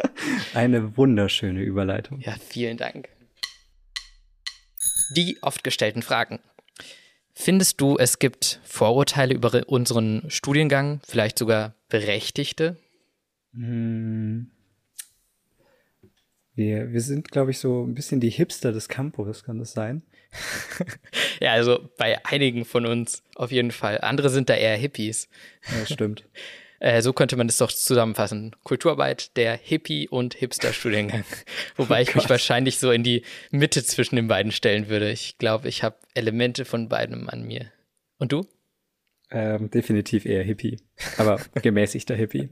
Eine 0.54 0.96
wunderschöne 0.96 1.62
Überleitung. 1.62 2.20
Ja, 2.20 2.34
vielen 2.40 2.76
Dank. 2.76 3.08
Die 5.14 5.38
oft 5.42 5.62
gestellten 5.62 6.02
Fragen. 6.02 6.40
Findest 7.34 7.80
du, 7.80 7.98
es 7.98 8.18
gibt 8.18 8.60
Vorurteile 8.64 9.34
über 9.34 9.68
unseren 9.68 10.24
Studiengang, 10.28 11.00
vielleicht 11.06 11.38
sogar 11.38 11.74
berechtigte? 11.88 12.78
Hm. 13.52 14.50
Wir, 16.54 16.92
wir 16.92 17.00
sind, 17.00 17.30
glaube 17.30 17.50
ich, 17.50 17.58
so 17.58 17.84
ein 17.84 17.94
bisschen 17.94 18.20
die 18.20 18.30
Hipster 18.30 18.72
des 18.72 18.88
Campus, 18.88 19.44
kann 19.44 19.58
das 19.58 19.72
sein? 19.72 20.02
ja, 21.40 21.52
also 21.52 21.88
bei 21.96 22.24
einigen 22.24 22.64
von 22.64 22.86
uns 22.86 23.22
auf 23.34 23.52
jeden 23.52 23.70
Fall. 23.70 23.98
Andere 24.00 24.30
sind 24.30 24.48
da 24.48 24.54
eher 24.54 24.76
Hippies. 24.76 25.28
Ja, 25.70 25.86
stimmt. 25.86 26.24
Äh, 26.80 27.00
so 27.00 27.14
könnte 27.14 27.36
man 27.36 27.46
das 27.46 27.56
doch 27.56 27.72
zusammenfassen. 27.72 28.54
Kulturarbeit, 28.62 29.34
der 29.38 29.56
Hippie- 29.56 30.06
und 30.06 30.34
Hipster-Studiengang. 30.34 31.24
Wobei 31.76 32.00
oh 32.00 32.02
ich 32.02 32.14
mich 32.14 32.28
wahrscheinlich 32.28 32.78
so 32.78 32.90
in 32.90 33.02
die 33.02 33.22
Mitte 33.50 33.82
zwischen 33.84 34.16
den 34.16 34.28
beiden 34.28 34.52
stellen 34.52 34.88
würde. 34.90 35.10
Ich 35.10 35.38
glaube, 35.38 35.68
ich 35.68 35.82
habe 35.82 35.96
Elemente 36.12 36.66
von 36.66 36.90
beidem 36.90 37.30
an 37.30 37.44
mir. 37.44 37.72
Und 38.18 38.32
du? 38.32 38.46
Ähm, 39.36 39.68
definitiv 39.68 40.26
eher 40.26 40.44
Hippie, 40.44 40.76
aber 41.18 41.40
gemäßigter 41.60 42.14
Hippie. 42.14 42.50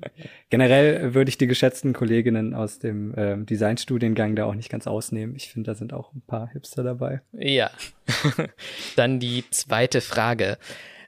Generell 0.51 1.15
würde 1.15 1.29
ich 1.29 1.39
die 1.39 1.47
geschätzten 1.47 1.93
Kolleginnen 1.93 2.55
aus 2.55 2.81
dem 2.81 3.15
ähm, 3.17 3.47
Designstudiengang 3.47 4.35
da 4.35 4.47
auch 4.47 4.57
nicht 4.57 4.69
ganz 4.69 4.89
ausnehmen. 4.89 5.37
Ich 5.37 5.49
finde, 5.53 5.71
da 5.71 5.75
sind 5.77 5.93
auch 5.93 6.13
ein 6.13 6.23
paar 6.23 6.49
Hipster 6.49 6.83
dabei. 6.83 7.23
Ja. 7.31 7.71
Dann 8.97 9.21
die 9.21 9.45
zweite 9.51 10.01
Frage. 10.01 10.59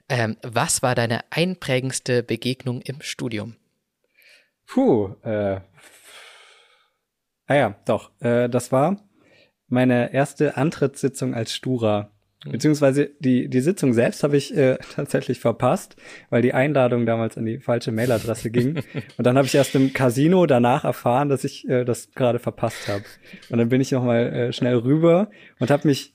Ähm, 0.07 0.37
was 0.43 0.81
war 0.81 0.95
deine 0.95 1.19
einprägendste 1.29 2.23
Begegnung 2.23 2.79
im 2.79 3.01
Studium? 3.01 3.57
Puh, 4.67 5.13
äh, 5.23 5.59
ah 7.47 7.53
ja, 7.53 7.75
doch. 7.83 8.11
Äh, 8.21 8.47
das 8.47 8.71
war 8.71 9.03
meine 9.67 10.13
erste 10.13 10.55
Antrittssitzung 10.55 11.33
als 11.33 11.53
Stura. 11.53 12.11
Mhm. 12.45 12.51
Beziehungsweise 12.51 13.11
die, 13.19 13.49
die 13.49 13.61
Sitzung 13.61 13.93
selbst 13.93 14.23
habe 14.23 14.37
ich 14.37 14.55
äh, 14.55 14.77
tatsächlich 14.95 15.39
verpasst, 15.39 15.95
weil 16.29 16.41
die 16.41 16.53
Einladung 16.53 17.05
damals 17.05 17.37
an 17.37 17.45
die 17.45 17.59
falsche 17.59 17.91
Mailadresse 17.91 18.49
ging. 18.49 18.75
Und 19.17 19.25
dann 19.25 19.37
habe 19.37 19.47
ich 19.47 19.55
erst 19.55 19.75
im 19.75 19.93
Casino 19.93 20.45
danach 20.45 20.83
erfahren, 20.83 21.29
dass 21.29 21.43
ich 21.43 21.67
äh, 21.67 21.83
das 21.83 22.11
gerade 22.11 22.39
verpasst 22.39 22.87
habe. 22.87 23.03
Und 23.49 23.57
dann 23.57 23.69
bin 23.69 23.81
ich 23.81 23.91
nochmal 23.91 24.33
äh, 24.33 24.53
schnell 24.53 24.77
rüber 24.77 25.29
und 25.59 25.71
habe 25.71 25.87
mich 25.87 26.13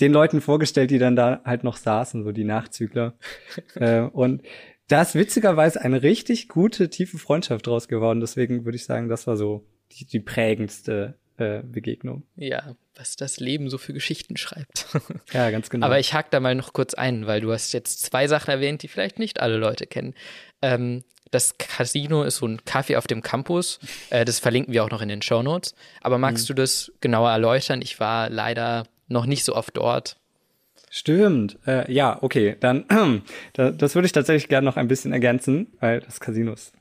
den 0.00 0.12
Leuten 0.12 0.40
vorgestellt, 0.40 0.90
die 0.90 0.98
dann 0.98 1.16
da 1.16 1.40
halt 1.44 1.64
noch 1.64 1.76
saßen, 1.76 2.24
so 2.24 2.32
die 2.32 2.44
Nachzügler. 2.44 3.14
äh, 3.74 4.00
und 4.00 4.42
da 4.88 5.02
ist 5.02 5.14
witzigerweise 5.14 5.80
eine 5.80 6.02
richtig 6.02 6.48
gute, 6.48 6.90
tiefe 6.90 7.18
Freundschaft 7.18 7.66
draus 7.66 7.86
geworden. 7.86 8.20
Deswegen 8.20 8.64
würde 8.64 8.76
ich 8.76 8.84
sagen, 8.84 9.08
das 9.08 9.26
war 9.26 9.36
so 9.36 9.64
die, 9.92 10.04
die 10.04 10.20
prägendste 10.20 11.14
äh, 11.36 11.62
Begegnung. 11.62 12.24
Ja, 12.36 12.76
was 13.00 13.16
das 13.16 13.40
Leben 13.40 13.70
so 13.70 13.78
für 13.78 13.94
Geschichten 13.94 14.36
schreibt. 14.36 14.86
ja, 15.32 15.50
ganz 15.50 15.70
genau. 15.70 15.86
Aber 15.86 15.98
ich 15.98 16.12
hake 16.12 16.28
da 16.30 16.38
mal 16.38 16.54
noch 16.54 16.72
kurz 16.72 16.94
ein, 16.94 17.26
weil 17.26 17.40
du 17.40 17.50
hast 17.52 17.72
jetzt 17.72 18.02
zwei 18.02 18.28
Sachen 18.28 18.50
erwähnt, 18.50 18.82
die 18.82 18.88
vielleicht 18.88 19.18
nicht 19.18 19.40
alle 19.40 19.56
Leute 19.56 19.86
kennen. 19.86 20.14
Ähm, 20.60 21.02
das 21.30 21.56
Casino 21.58 22.24
ist 22.24 22.36
so 22.36 22.46
ein 22.46 22.64
Kaffee 22.64 22.96
auf 22.96 23.06
dem 23.06 23.22
Campus. 23.22 23.78
Äh, 24.10 24.24
das 24.24 24.38
verlinken 24.38 24.74
wir 24.74 24.84
auch 24.84 24.90
noch 24.90 25.00
in 25.00 25.08
den 25.08 25.22
Show 25.22 25.42
Notes. 25.42 25.74
Aber 26.02 26.18
magst 26.18 26.44
mhm. 26.44 26.48
du 26.48 26.62
das 26.62 26.92
genauer 27.00 27.30
erläutern? 27.30 27.80
Ich 27.82 28.00
war 28.00 28.28
leider 28.28 28.84
noch 29.08 29.26
nicht 29.26 29.44
so 29.44 29.54
oft 29.54 29.76
dort. 29.76 30.16
Stimmt. 30.90 31.56
Äh, 31.66 31.90
ja, 31.90 32.18
okay. 32.20 32.56
Dann, 32.60 32.84
äh, 33.56 33.72
das 33.72 33.94
würde 33.94 34.06
ich 34.06 34.12
tatsächlich 34.12 34.48
gerne 34.48 34.66
noch 34.66 34.76
ein 34.76 34.88
bisschen 34.88 35.12
ergänzen, 35.12 35.68
weil 35.80 36.00
das 36.00 36.20
Casino 36.20 36.52
ist. 36.52 36.74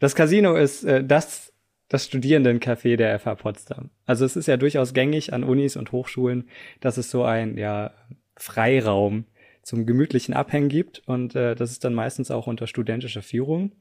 Das 0.00 0.14
Casino 0.14 0.56
ist 0.56 0.84
äh, 0.84 1.02
das, 1.02 1.52
das 1.94 2.06
Studierendencafé 2.06 2.96
der 2.96 3.16
FH 3.20 3.36
Potsdam. 3.36 3.90
Also 4.04 4.24
es 4.24 4.34
ist 4.34 4.48
ja 4.48 4.56
durchaus 4.56 4.94
gängig 4.94 5.32
an 5.32 5.44
Unis 5.44 5.76
und 5.76 5.92
Hochschulen, 5.92 6.48
dass 6.80 6.96
es 6.96 7.08
so 7.08 7.22
ein 7.22 7.56
ja, 7.56 7.92
Freiraum 8.36 9.26
zum 9.62 9.86
gemütlichen 9.86 10.34
Abhängen 10.34 10.68
gibt 10.68 11.02
und 11.06 11.36
äh, 11.36 11.54
das 11.54 11.70
ist 11.70 11.84
dann 11.84 11.94
meistens 11.94 12.32
auch 12.32 12.48
unter 12.48 12.66
studentischer 12.66 13.22
Führung 13.22 13.72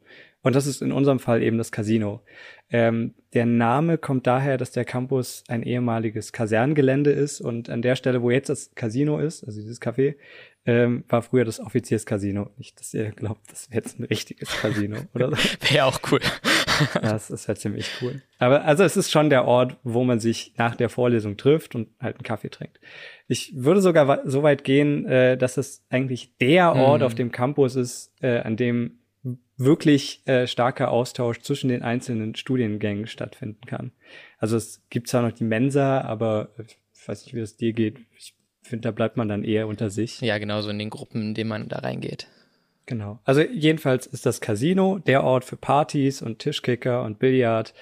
und 0.43 0.55
das 0.55 0.67
ist 0.67 0.83
in 0.83 0.91
unserem 0.91 1.17
Fall 1.19 1.41
eben 1.41 1.57
das 1.57 1.71
Casino. 1.71 2.21
Ähm, 2.69 3.15
der 3.33 3.47
Name 3.47 3.97
kommt 3.97 4.27
daher, 4.27 4.57
dass 4.57 4.71
der 4.71 4.85
Campus 4.85 5.43
ein 5.47 5.63
ehemaliges 5.63 6.31
Kaserngelände 6.31 7.09
ist 7.09 7.41
und 7.41 7.71
an 7.71 7.81
der 7.81 7.95
Stelle, 7.95 8.21
wo 8.21 8.29
jetzt 8.29 8.49
das 8.49 8.75
Casino 8.75 9.17
ist, 9.17 9.43
also 9.43 9.59
dieses 9.59 9.81
Café, 9.81 10.15
ähm, 10.65 11.03
war 11.09 11.23
früher 11.23 11.45
das 11.45 11.59
Offizierscasino. 11.59 12.51
Nicht, 12.57 12.79
dass 12.79 12.93
ihr 12.93 13.11
glaubt, 13.11 13.51
das 13.51 13.69
wäre 13.71 13.83
jetzt 13.83 13.99
ein 13.99 14.05
richtiges 14.05 14.49
Casino, 14.49 14.97
oder? 15.13 15.31
wäre 15.71 15.85
auch 15.85 15.99
cool. 16.11 16.19
das 17.01 17.29
ist 17.29 17.47
ja 17.47 17.55
ziemlich 17.55 17.89
cool. 18.01 18.21
Aber 18.39 18.63
also 18.63 18.83
es 18.83 18.97
ist 18.97 19.11
schon 19.11 19.29
der 19.29 19.45
Ort, 19.45 19.77
wo 19.83 20.03
man 20.03 20.19
sich 20.19 20.53
nach 20.57 20.75
der 20.75 20.89
Vorlesung 20.89 21.37
trifft 21.37 21.75
und 21.75 21.89
halt 21.99 22.17
einen 22.17 22.23
Kaffee 22.23 22.49
trinkt. 22.49 22.79
Ich 23.27 23.53
würde 23.55 23.81
sogar 23.81 24.21
so 24.25 24.43
weit 24.43 24.63
gehen, 24.63 25.05
äh, 25.05 25.37
dass 25.37 25.57
es 25.57 25.85
eigentlich 25.89 26.37
der 26.37 26.75
Ort 26.75 27.01
mhm. 27.01 27.05
auf 27.05 27.15
dem 27.15 27.31
Campus 27.31 27.75
ist, 27.75 28.13
äh, 28.21 28.39
an 28.39 28.57
dem 28.57 28.99
wirklich 29.57 30.21
äh, 30.27 30.47
starker 30.47 30.91
Austausch 30.91 31.39
zwischen 31.41 31.69
den 31.69 31.83
einzelnen 31.83 32.35
Studiengängen 32.35 33.07
stattfinden 33.07 33.65
kann. 33.65 33.91
Also 34.37 34.57
es 34.57 34.81
gibt 34.89 35.07
zwar 35.07 35.21
noch 35.21 35.31
die 35.31 35.43
Mensa, 35.43 36.01
aber 36.01 36.49
ich 36.57 37.07
weiß 37.07 37.25
nicht, 37.25 37.35
wie 37.35 37.39
es 37.39 37.55
dir 37.55 37.73
geht. 37.73 37.99
Ich 38.17 38.33
finde, 38.61 38.87
da 38.87 38.91
bleibt 38.91 39.17
man 39.17 39.27
dann 39.27 39.43
eher 39.43 39.67
unter 39.67 39.89
sich. 39.89 40.21
Ja, 40.21 40.37
genau 40.37 40.61
so 40.61 40.69
in 40.69 40.79
den 40.79 40.89
Gruppen, 40.89 41.21
in 41.21 41.33
denen 41.33 41.49
man 41.49 41.69
da 41.69 41.79
reingeht. 41.79 42.27
Genau. 42.85 43.19
Also 43.23 43.41
jedenfalls 43.41 44.05
ist 44.07 44.25
das 44.25 44.41
Casino 44.41 44.99
der 44.99 45.23
Ort 45.23 45.45
für 45.45 45.55
Partys 45.55 46.21
und 46.21 46.39
Tischkicker 46.39 47.03
und 47.03 47.19
Billard 47.19 47.73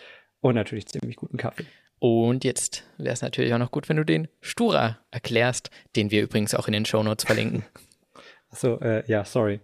und 0.42 0.56
natürlich 0.56 0.88
ziemlich 0.88 1.16
guten 1.16 1.38
Kaffee. 1.38 1.66
Und 2.00 2.44
jetzt 2.44 2.84
wäre 2.98 3.14
es 3.14 3.22
natürlich 3.22 3.54
auch 3.54 3.60
noch 3.60 3.72
gut, 3.72 3.88
wenn 3.88 3.98
du 3.98 4.06
den 4.06 4.28
Stura 4.42 5.00
erklärst, 5.12 5.70
den 5.96 6.10
wir 6.10 6.24
übrigens 6.24 6.56
auch 6.56 6.68
in 6.68 6.74
den 6.74 6.86
Shownotes 6.86 7.26
verlinken. 7.26 7.64
Achso, 8.52 8.80
äh, 8.80 9.04
ja, 9.08 9.24
sorry. 9.24 9.60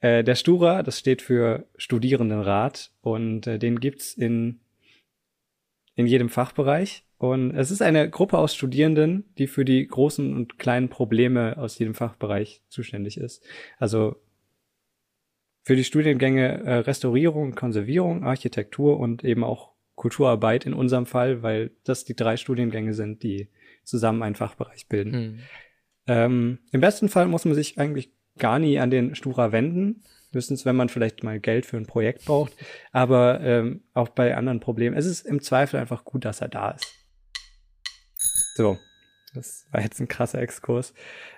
Äh, 0.00 0.24
der 0.24 0.34
Stura, 0.34 0.82
das 0.82 0.98
steht 0.98 1.22
für 1.22 1.66
Studierendenrat 1.76 2.90
und 3.02 3.46
äh, 3.46 3.58
den 3.58 3.78
gibt's 3.78 4.14
in, 4.14 4.60
in 5.94 6.06
jedem 6.06 6.28
Fachbereich. 6.28 7.04
Und 7.18 7.54
es 7.54 7.70
ist 7.70 7.82
eine 7.82 8.10
Gruppe 8.10 8.38
aus 8.38 8.54
Studierenden, 8.54 9.32
die 9.38 9.46
für 9.46 9.64
die 9.64 9.86
großen 9.86 10.34
und 10.34 10.58
kleinen 10.58 10.88
Probleme 10.88 11.56
aus 11.56 11.78
jedem 11.78 11.94
Fachbereich 11.94 12.62
zuständig 12.68 13.16
ist. 13.16 13.44
Also 13.78 14.16
für 15.62 15.76
die 15.76 15.84
Studiengänge 15.84 16.64
äh, 16.64 16.74
Restaurierung, 16.78 17.54
Konservierung, 17.54 18.24
Architektur 18.24 18.98
und 18.98 19.24
eben 19.24 19.44
auch 19.44 19.72
Kulturarbeit 19.94 20.66
in 20.66 20.74
unserem 20.74 21.06
Fall, 21.06 21.42
weil 21.42 21.70
das 21.84 22.04
die 22.04 22.16
drei 22.16 22.36
Studiengänge 22.36 22.94
sind, 22.94 23.22
die 23.22 23.48
zusammen 23.84 24.22
einen 24.22 24.34
Fachbereich 24.34 24.88
bilden. 24.88 25.12
Hm. 25.12 25.38
Ähm, 26.06 26.58
Im 26.72 26.80
besten 26.80 27.08
Fall 27.08 27.26
muss 27.26 27.44
man 27.44 27.54
sich 27.54 27.78
eigentlich 27.78 28.12
gar 28.38 28.58
nie 28.58 28.78
an 28.78 28.90
den 28.90 29.14
Stura 29.14 29.52
wenden, 29.52 30.02
höchstens 30.32 30.64
wenn 30.64 30.76
man 30.76 30.88
vielleicht 30.88 31.22
mal 31.22 31.38
Geld 31.38 31.66
für 31.66 31.76
ein 31.76 31.86
Projekt 31.86 32.24
braucht, 32.24 32.52
aber 32.90 33.40
ähm, 33.40 33.82
auch 33.94 34.08
bei 34.08 34.34
anderen 34.34 34.60
Problemen. 34.60 34.96
Es 34.96 35.06
ist 35.06 35.26
im 35.26 35.40
Zweifel 35.40 35.78
einfach 35.78 36.04
gut, 36.04 36.24
dass 36.24 36.40
er 36.40 36.48
da 36.48 36.70
ist. 36.70 36.86
So, 38.54 38.78
das 39.34 39.66
war 39.70 39.82
jetzt 39.82 40.00
ein 40.00 40.08
krasser 40.08 40.40
Exkurs. 40.40 40.92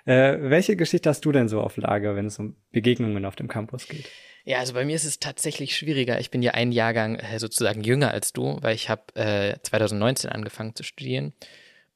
Äh, 0.05 0.37
welche 0.39 0.75
Geschichte 0.75 1.09
hast 1.09 1.23
du 1.25 1.31
denn 1.31 1.47
so 1.47 1.61
auf 1.61 1.77
Lager, 1.77 2.15
wenn 2.15 2.25
es 2.25 2.39
um 2.39 2.55
Begegnungen 2.71 3.25
auf 3.25 3.35
dem 3.35 3.47
Campus 3.47 3.87
geht? 3.87 4.09
Ja, 4.43 4.59
also 4.59 4.73
bei 4.73 4.85
mir 4.85 4.95
ist 4.95 5.05
es 5.05 5.19
tatsächlich 5.19 5.75
schwieriger. 5.75 6.19
Ich 6.19 6.29
bin 6.29 6.43
ja 6.43 6.51
ein 6.51 6.71
Jahrgang 6.71 7.15
äh, 7.15 7.39
sozusagen 7.39 7.83
jünger 7.83 8.11
als 8.11 8.31
du, 8.31 8.57
weil 8.61 8.75
ich 8.75 8.89
habe 8.89 9.15
äh, 9.15 9.57
2019 9.63 10.29
angefangen 10.29 10.75
zu 10.75 10.83
studieren. 10.83 11.33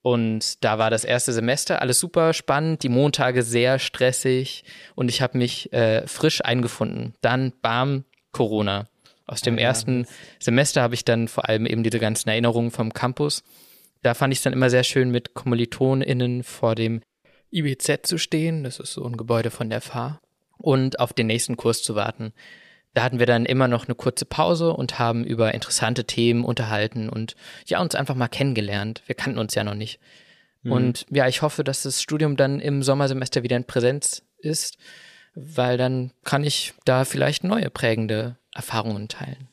Und 0.01 0.63
da 0.63 0.77
war 0.77 0.89
das 0.89 1.03
erste 1.03 1.33
Semester 1.33 1.81
alles 1.81 1.99
super 1.99 2.33
spannend, 2.33 2.83
die 2.83 2.89
Montage 2.89 3.43
sehr 3.43 3.79
stressig 3.79 4.63
und 4.95 5.09
ich 5.09 5.21
habe 5.21 5.37
mich 5.37 5.71
äh, 5.73 6.07
frisch 6.07 6.43
eingefunden. 6.43 7.13
Dann 7.21 7.53
bam, 7.61 8.05
Corona. 8.31 8.87
Aus 9.27 9.41
dem 9.41 9.59
ja, 9.59 9.65
ersten 9.65 10.05
ja. 10.05 10.09
Semester 10.39 10.81
habe 10.81 10.95
ich 10.95 11.05
dann 11.05 11.27
vor 11.27 11.47
allem 11.47 11.67
eben 11.67 11.83
diese 11.83 11.99
ganzen 11.99 12.29
Erinnerungen 12.29 12.71
vom 12.71 12.93
Campus 12.93 13.43
da 14.01 14.13
fand 14.13 14.33
ich 14.33 14.39
es 14.39 14.43
dann 14.43 14.53
immer 14.53 14.69
sehr 14.69 14.83
schön, 14.83 15.11
mit 15.11 15.33
KommilitonInnen 15.33 16.43
vor 16.43 16.75
dem 16.75 17.01
IBZ 17.51 17.99
zu 18.03 18.17
stehen. 18.17 18.63
Das 18.63 18.79
ist 18.79 18.93
so 18.93 19.05
ein 19.05 19.17
Gebäude 19.17 19.51
von 19.51 19.69
der 19.69 19.81
FH. 19.81 20.19
Und 20.57 20.99
auf 20.99 21.13
den 21.13 21.27
nächsten 21.27 21.55
Kurs 21.55 21.81
zu 21.83 21.95
warten. 21.95 22.33
Da 22.93 23.03
hatten 23.03 23.19
wir 23.19 23.25
dann 23.25 23.45
immer 23.45 23.67
noch 23.67 23.85
eine 23.85 23.95
kurze 23.95 24.25
Pause 24.25 24.73
und 24.73 24.99
haben 24.99 25.23
über 25.23 25.53
interessante 25.53 26.05
Themen 26.05 26.43
unterhalten 26.43 27.07
und 27.07 27.35
ja, 27.65 27.79
uns 27.79 27.95
einfach 27.95 28.15
mal 28.15 28.27
kennengelernt. 28.27 29.03
Wir 29.05 29.15
kannten 29.15 29.39
uns 29.39 29.55
ja 29.55 29.63
noch 29.63 29.75
nicht. 29.75 29.99
Mhm. 30.63 30.71
Und 30.71 31.05
ja, 31.11 31.27
ich 31.27 31.41
hoffe, 31.41 31.63
dass 31.63 31.83
das 31.83 32.01
Studium 32.01 32.35
dann 32.35 32.59
im 32.59 32.83
Sommersemester 32.83 33.43
wieder 33.43 33.55
in 33.55 33.63
Präsenz 33.63 34.23
ist, 34.39 34.77
weil 35.35 35.77
dann 35.77 36.11
kann 36.23 36.43
ich 36.43 36.73
da 36.83 37.05
vielleicht 37.05 37.43
neue 37.43 37.69
prägende 37.69 38.37
Erfahrungen 38.53 39.07
teilen 39.07 39.48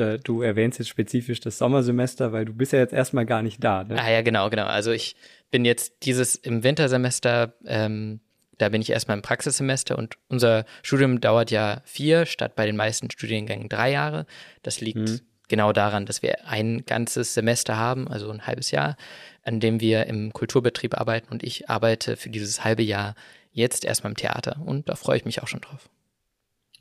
du 0.00 0.42
erwähnst 0.42 0.78
jetzt 0.78 0.88
spezifisch 0.88 1.40
das 1.40 1.58
Sommersemester, 1.58 2.32
weil 2.32 2.44
du 2.44 2.54
bist 2.54 2.72
ja 2.72 2.78
jetzt 2.78 2.92
erstmal 2.92 3.26
gar 3.26 3.42
nicht 3.42 3.62
da. 3.62 3.84
Ne? 3.84 4.00
Ah 4.00 4.10
ja, 4.10 4.22
genau, 4.22 4.50
genau. 4.50 4.66
Also 4.66 4.90
ich 4.90 5.16
bin 5.50 5.64
jetzt 5.64 6.04
dieses 6.04 6.34
im 6.36 6.62
Wintersemester, 6.62 7.54
ähm, 7.66 8.20
da 8.58 8.68
bin 8.68 8.82
ich 8.82 8.90
erstmal 8.90 9.16
im 9.16 9.22
Praxissemester 9.22 9.96
und 9.96 10.16
unser 10.28 10.64
Studium 10.82 11.20
dauert 11.20 11.50
ja 11.50 11.82
vier 11.84 12.26
statt 12.26 12.54
bei 12.56 12.66
den 12.66 12.76
meisten 12.76 13.10
Studiengängen 13.10 13.68
drei 13.68 13.90
Jahre. 13.90 14.26
Das 14.62 14.80
liegt 14.80 14.98
mhm. 14.98 15.20
genau 15.48 15.72
daran, 15.72 16.06
dass 16.06 16.22
wir 16.22 16.46
ein 16.46 16.84
ganzes 16.84 17.34
Semester 17.34 17.76
haben, 17.76 18.08
also 18.08 18.30
ein 18.30 18.46
halbes 18.46 18.70
Jahr, 18.70 18.96
an 19.42 19.60
dem 19.60 19.80
wir 19.80 20.06
im 20.06 20.32
Kulturbetrieb 20.32 20.98
arbeiten 20.98 21.30
und 21.30 21.42
ich 21.42 21.70
arbeite 21.70 22.16
für 22.16 22.30
dieses 22.30 22.64
halbe 22.64 22.82
Jahr 22.82 23.14
jetzt 23.52 23.84
erstmal 23.84 24.12
im 24.12 24.16
Theater 24.16 24.60
und 24.64 24.88
da 24.88 24.94
freue 24.94 25.16
ich 25.16 25.24
mich 25.24 25.42
auch 25.42 25.48
schon 25.48 25.60
drauf. 25.60 25.88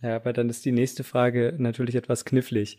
Ja, 0.01 0.15
aber 0.15 0.33
dann 0.33 0.49
ist 0.49 0.65
die 0.65 0.71
nächste 0.71 1.03
Frage 1.03 1.55
natürlich 1.57 1.95
etwas 1.95 2.25
knifflig. 2.25 2.77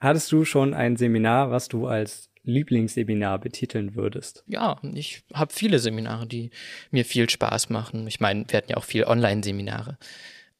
Hattest 0.00 0.30
du 0.30 0.44
schon 0.44 0.74
ein 0.74 0.96
Seminar, 0.96 1.50
was 1.50 1.68
du 1.68 1.86
als 1.86 2.30
Lieblingsseminar 2.44 3.38
betiteln 3.38 3.94
würdest? 3.94 4.44
Ja, 4.46 4.80
ich 4.94 5.22
habe 5.34 5.52
viele 5.52 5.78
Seminare, 5.78 6.26
die 6.26 6.50
mir 6.90 7.04
viel 7.04 7.28
Spaß 7.28 7.70
machen. 7.70 8.06
Ich 8.06 8.20
meine, 8.20 8.44
wir 8.48 8.56
hatten 8.56 8.70
ja 8.70 8.76
auch 8.76 8.84
viel 8.84 9.04
Online-Seminare. 9.04 9.98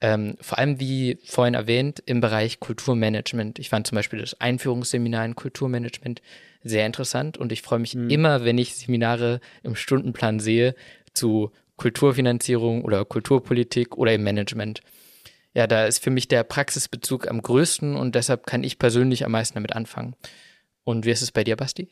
Ähm, 0.01 0.37
vor 0.41 0.59
allem, 0.59 0.79
wie 0.79 1.19
vorhin 1.25 1.55
erwähnt, 1.55 2.03
im 2.07 2.21
Bereich 2.21 2.61
Kulturmanagement. 2.61 3.59
Ich 3.59 3.69
fand 3.69 3.87
zum 3.87 3.97
Beispiel 3.97 4.21
das 4.21 4.41
Einführungsseminar 4.41 5.25
in 5.25 5.35
Kulturmanagement 5.35 6.23
sehr 6.63 6.87
interessant 6.87 7.39
und 7.39 7.53
ich 7.53 7.63
freue 7.63 7.81
mich 7.81 7.95
mhm. 7.95 8.11
immer, 8.11 8.45
wenn 8.45 8.59
ich 8.59 8.75
Seminare 8.75 9.41
im 9.63 9.75
Stundenplan 9.75 10.41
sehe 10.41 10.75
zu 11.15 11.51
Kulturfinanzierung 11.77 12.85
oder 12.85 13.05
Kulturpolitik 13.05 13.97
oder 13.97 14.13
im 14.13 14.23
Management 14.23 14.83
ja, 15.55 15.67
da 15.67 15.87
ist 15.87 16.03
für 16.03 16.11
mich 16.11 16.29
der 16.29 16.45
Praxisbezug 16.45 17.29
am 17.29 17.43
größten 17.43 17.97
und 17.97 18.15
deshalb 18.15 18.47
kann 18.47 18.65
ich 18.65 18.79
persönlich 18.79 19.25
am 19.25 19.33
meisten 19.33 19.55
damit 19.55 19.75
anfangen. 19.75 20.15
Und 20.85 21.05
wie 21.05 21.11
ist 21.11 21.23
es 21.23 21.33
bei 21.33 21.45
dir, 21.45 21.57
Basti? 21.57 21.89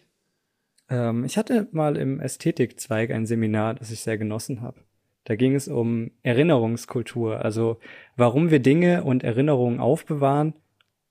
Ähm, 0.88 1.25
ich 1.25 1.37
hatte 1.37 1.69
mal 1.73 1.97
im 1.97 2.21
Ästhetikzweig 2.21 3.11
ein 3.11 3.27
Seminar, 3.27 3.75
das 3.75 3.90
ich 3.90 4.01
sehr 4.01 4.19
genossen 4.19 4.61
habe. 4.61 4.81
Da 5.25 5.35
ging 5.35 5.55
es 5.55 5.66
um 5.66 6.12
Erinnerungskultur, 6.23 7.45
also 7.45 7.81
warum 8.16 8.51
wir 8.51 8.61
Dinge 8.61 9.03
und 9.03 9.25
Erinnerungen 9.25 9.81
aufbewahren 9.81 10.55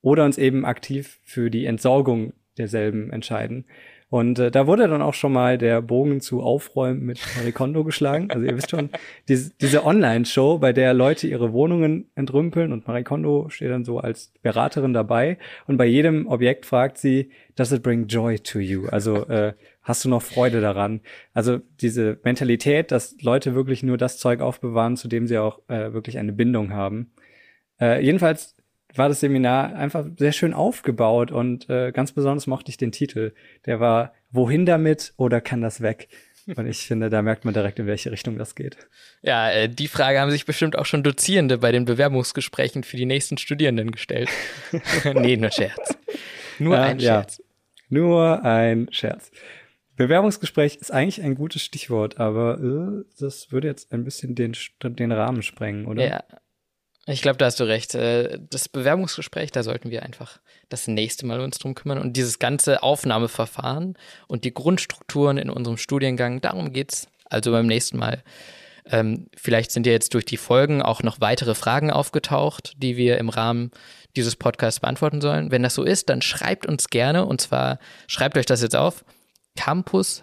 oder 0.01 0.23
uns 0.23 0.37
eben 0.37 0.65
aktiv 0.65 1.19
für 1.23 1.49
die 1.49 1.65
Entsorgung 1.65 2.33
derselben 2.57 3.11
entscheiden. 3.11 3.65
Und 4.09 4.37
äh, 4.37 4.51
da 4.51 4.67
wurde 4.67 4.87
dann 4.87 5.01
auch 5.01 5.15
schon 5.15 5.33
mal 5.33 5.57
der 5.57 5.81
Bogen 5.81 6.21
zu 6.21 6.41
Aufräumen 6.41 7.05
mit 7.05 7.19
Marie 7.35 7.51
Kondo 7.51 7.83
geschlagen. 7.83 8.29
Also 8.29 8.45
ihr 8.45 8.55
wisst 8.55 8.69
schon, 8.69 8.89
diese, 9.27 9.51
diese 9.59 9.83
Online-Show, 9.83 10.59
bei 10.59 10.73
der 10.73 10.93
Leute 10.93 11.27
ihre 11.27 11.53
Wohnungen 11.53 12.09
entrümpeln 12.15 12.71
und 12.71 12.87
Marie 12.87 13.03
Kondo 13.03 13.49
steht 13.49 13.71
dann 13.71 13.83
so 13.83 13.99
als 13.99 14.31
Beraterin 14.43 14.93
dabei 14.93 15.37
und 15.65 15.77
bei 15.77 15.85
jedem 15.85 16.27
Objekt 16.27 16.65
fragt 16.65 16.97
sie, 16.99 17.31
does 17.55 17.71
it 17.71 17.81
bring 17.81 18.05
joy 18.07 18.37
to 18.39 18.59
you? 18.59 18.87
Also 18.87 19.25
äh, 19.27 19.53
hast 19.81 20.05
du 20.05 20.09
noch 20.09 20.21
Freude 20.21 20.61
daran? 20.61 21.01
Also 21.33 21.59
diese 21.81 22.19
Mentalität, 22.23 22.91
dass 22.91 23.15
Leute 23.21 23.55
wirklich 23.55 23.81
nur 23.81 23.97
das 23.97 24.17
Zeug 24.17 24.39
aufbewahren, 24.39 24.97
zu 24.97 25.07
dem 25.07 25.25
sie 25.25 25.39
auch 25.39 25.59
äh, 25.67 25.93
wirklich 25.93 26.19
eine 26.19 26.31
Bindung 26.31 26.71
haben. 26.71 27.11
Äh, 27.81 28.03
jedenfalls 28.03 28.55
war 28.97 29.09
das 29.09 29.19
Seminar 29.19 29.75
einfach 29.75 30.05
sehr 30.17 30.31
schön 30.31 30.53
aufgebaut 30.53 31.31
und 31.31 31.69
äh, 31.69 31.91
ganz 31.91 32.11
besonders 32.11 32.47
mochte 32.47 32.69
ich 32.69 32.77
den 32.77 32.91
Titel. 32.91 33.33
Der 33.65 33.79
war 33.79 34.13
Wohin 34.31 34.65
damit 34.65 35.13
oder 35.17 35.41
kann 35.41 35.61
das 35.61 35.81
weg? 35.81 36.09
Und 36.55 36.67
ich 36.67 36.85
finde, 36.85 37.09
da 37.09 37.23
merkt 37.23 37.43
man 37.43 37.55
direkt, 37.55 37.79
in 37.79 37.87
welche 37.87 38.11
Richtung 38.11 38.37
das 38.37 38.53
geht. 38.53 38.77
Ja, 39.23 39.49
äh, 39.49 39.67
die 39.67 39.87
Frage 39.87 40.19
haben 40.19 40.29
sich 40.29 40.45
bestimmt 40.45 40.77
auch 40.77 40.85
schon 40.85 41.01
Dozierende 41.01 41.57
bei 41.57 41.71
den 41.71 41.85
Bewerbungsgesprächen 41.85 42.83
für 42.83 42.97
die 42.97 43.05
nächsten 43.05 43.37
Studierenden 43.37 43.91
gestellt. 43.91 44.29
nee, 45.15 45.37
nur 45.37 45.51
Scherz. 45.51 45.97
Nur 46.59 46.79
ein 46.79 46.99
Scherz. 46.99 47.37
Ja, 47.39 47.43
nur 47.89 48.43
ein 48.43 48.87
Scherz. 48.91 49.31
Bewerbungsgespräch 49.95 50.75
ist 50.75 50.91
eigentlich 50.91 51.23
ein 51.23 51.35
gutes 51.35 51.63
Stichwort, 51.63 52.19
aber 52.19 52.59
äh, 52.59 53.05
das 53.19 53.51
würde 53.51 53.67
jetzt 53.67 53.91
ein 53.91 54.03
bisschen 54.03 54.35
den, 54.35 54.53
den 54.83 55.11
Rahmen 55.11 55.41
sprengen, 55.41 55.85
oder? 55.85 56.07
Ja, 56.07 56.23
ich 57.07 57.21
glaube, 57.21 57.37
da 57.37 57.45
hast 57.45 57.59
du 57.59 57.65
recht. 57.65 57.93
Äh, 57.95 58.39
das 58.49 58.67
Bewerbungsgespräch, 58.67 59.51
da 59.51 59.63
sollten 59.63 59.91
wir 59.91 60.03
einfach 60.03 60.39
das 60.69 60.87
nächste 60.87 61.25
Mal 61.25 61.39
uns 61.39 61.59
drum 61.59 61.75
kümmern. 61.75 61.99
Und 61.99 62.17
dieses 62.17 62.39
ganze 62.39 62.81
Aufnahmeverfahren 62.83 63.95
und 64.27 64.43
die 64.43 64.53
Grundstrukturen 64.53 65.37
in 65.37 65.49
unserem 65.49 65.77
Studiengang, 65.77 66.41
darum 66.41 66.73
geht's 66.73 67.07
also 67.25 67.51
beim 67.51 67.67
nächsten 67.67 67.97
Mal. 67.97 68.23
Ähm, 68.87 69.27
vielleicht 69.35 69.71
sind 69.71 69.85
ja 69.87 69.93
jetzt 69.93 70.13
durch 70.13 70.25
die 70.25 70.37
Folgen 70.37 70.81
auch 70.81 71.01
noch 71.03 71.19
weitere 71.19 71.55
Fragen 71.55 71.91
aufgetaucht, 71.91 72.73
die 72.77 72.97
wir 72.97 73.17
im 73.17 73.29
Rahmen 73.29 73.71
dieses 74.15 74.35
Podcasts 74.35 74.79
beantworten 74.79 75.21
sollen. 75.21 75.51
Wenn 75.51 75.63
das 75.63 75.75
so 75.75 75.83
ist, 75.83 76.09
dann 76.09 76.21
schreibt 76.21 76.65
uns 76.67 76.89
gerne 76.89 77.25
und 77.25 77.41
zwar 77.41 77.79
schreibt 78.07 78.37
euch 78.37 78.45
das 78.45 78.61
jetzt 78.61 78.75
auf 78.75 79.03
Campus 79.55 80.21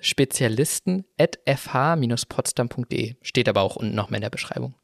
Spezialisten 0.00 1.04
at 1.18 1.38
fh-potsdam.de. 1.46 3.16
Steht 3.22 3.48
aber 3.48 3.60
auch 3.60 3.76
unten 3.76 3.94
noch 3.94 4.08
mehr 4.08 4.18
in 4.18 4.22
der 4.22 4.30
Beschreibung. 4.30 4.74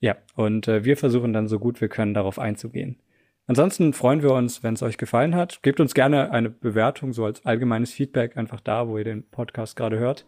Ja, 0.00 0.16
und 0.36 0.68
äh, 0.68 0.84
wir 0.84 0.96
versuchen 0.96 1.32
dann 1.32 1.48
so 1.48 1.58
gut 1.58 1.80
wir 1.80 1.88
können 1.88 2.14
darauf 2.14 2.38
einzugehen. 2.38 3.00
Ansonsten 3.46 3.94
freuen 3.94 4.22
wir 4.22 4.32
uns, 4.32 4.62
wenn 4.62 4.74
es 4.74 4.82
euch 4.82 4.98
gefallen 4.98 5.34
hat. 5.34 5.62
Gebt 5.62 5.80
uns 5.80 5.94
gerne 5.94 6.30
eine 6.32 6.50
Bewertung, 6.50 7.14
so 7.14 7.24
als 7.24 7.46
allgemeines 7.46 7.92
Feedback, 7.92 8.36
einfach 8.36 8.60
da, 8.60 8.88
wo 8.88 8.98
ihr 8.98 9.04
den 9.04 9.28
Podcast 9.30 9.74
gerade 9.74 9.98
hört. 9.98 10.26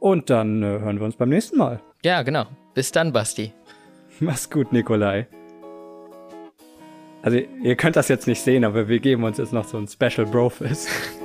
Und 0.00 0.30
dann 0.30 0.62
äh, 0.62 0.66
hören 0.66 0.98
wir 0.98 1.04
uns 1.04 1.16
beim 1.16 1.28
nächsten 1.28 1.58
Mal. 1.58 1.80
Ja, 2.04 2.22
genau. 2.22 2.46
Bis 2.74 2.90
dann, 2.90 3.12
Basti. 3.12 3.52
Mach's 4.20 4.50
gut, 4.50 4.72
Nikolai. 4.72 5.28
Also, 7.22 7.38
ihr 7.38 7.76
könnt 7.76 7.96
das 7.96 8.08
jetzt 8.08 8.26
nicht 8.26 8.40
sehen, 8.40 8.64
aber 8.64 8.88
wir 8.88 8.98
geben 8.98 9.24
uns 9.24 9.38
jetzt 9.38 9.52
noch 9.52 9.64
so 9.64 9.78
ein 9.78 9.86
Special 9.86 10.26
Brofist. 10.26 10.88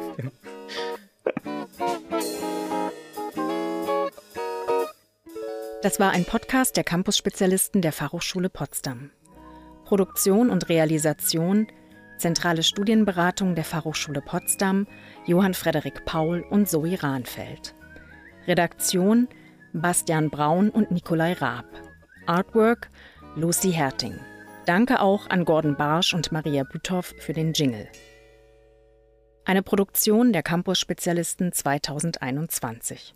Das 5.85 5.99
war 5.99 6.09
ein 6.09 6.25
Podcast 6.25 6.77
der 6.77 6.83
Campus-Spezialisten 6.83 7.83
der 7.83 7.91
Fachhochschule 7.91 8.49
Potsdam. 8.49 9.11
Produktion 9.83 10.49
und 10.49 10.67
Realisation 10.67 11.67
Zentrale 12.17 12.63
Studienberatung 12.63 13.53
der 13.53 13.65
Fachhochschule 13.65 14.21
Potsdam, 14.21 14.87
Johann 15.27 15.53
Frederik 15.53 16.03
Paul 16.05 16.43
und 16.49 16.67
Zoe 16.67 17.03
Rahnfeld. 17.03 17.75
Redaktion 18.47 19.27
Bastian 19.73 20.31
Braun 20.31 20.71
und 20.71 20.89
Nikolai 20.89 21.33
Raab. 21.33 21.67
Artwork 22.25 22.89
Lucy 23.35 23.71
Herting. 23.71 24.19
Danke 24.65 25.01
auch 25.01 25.29
an 25.29 25.45
Gordon 25.45 25.77
Barsch 25.77 26.15
und 26.15 26.31
Maria 26.31 26.63
Büthoff 26.63 27.13
für 27.19 27.33
den 27.33 27.53
Jingle. 27.53 27.87
Eine 29.45 29.61
Produktion 29.61 30.33
der 30.33 30.41
Campus-Spezialisten 30.41 31.51
2021. 31.51 33.13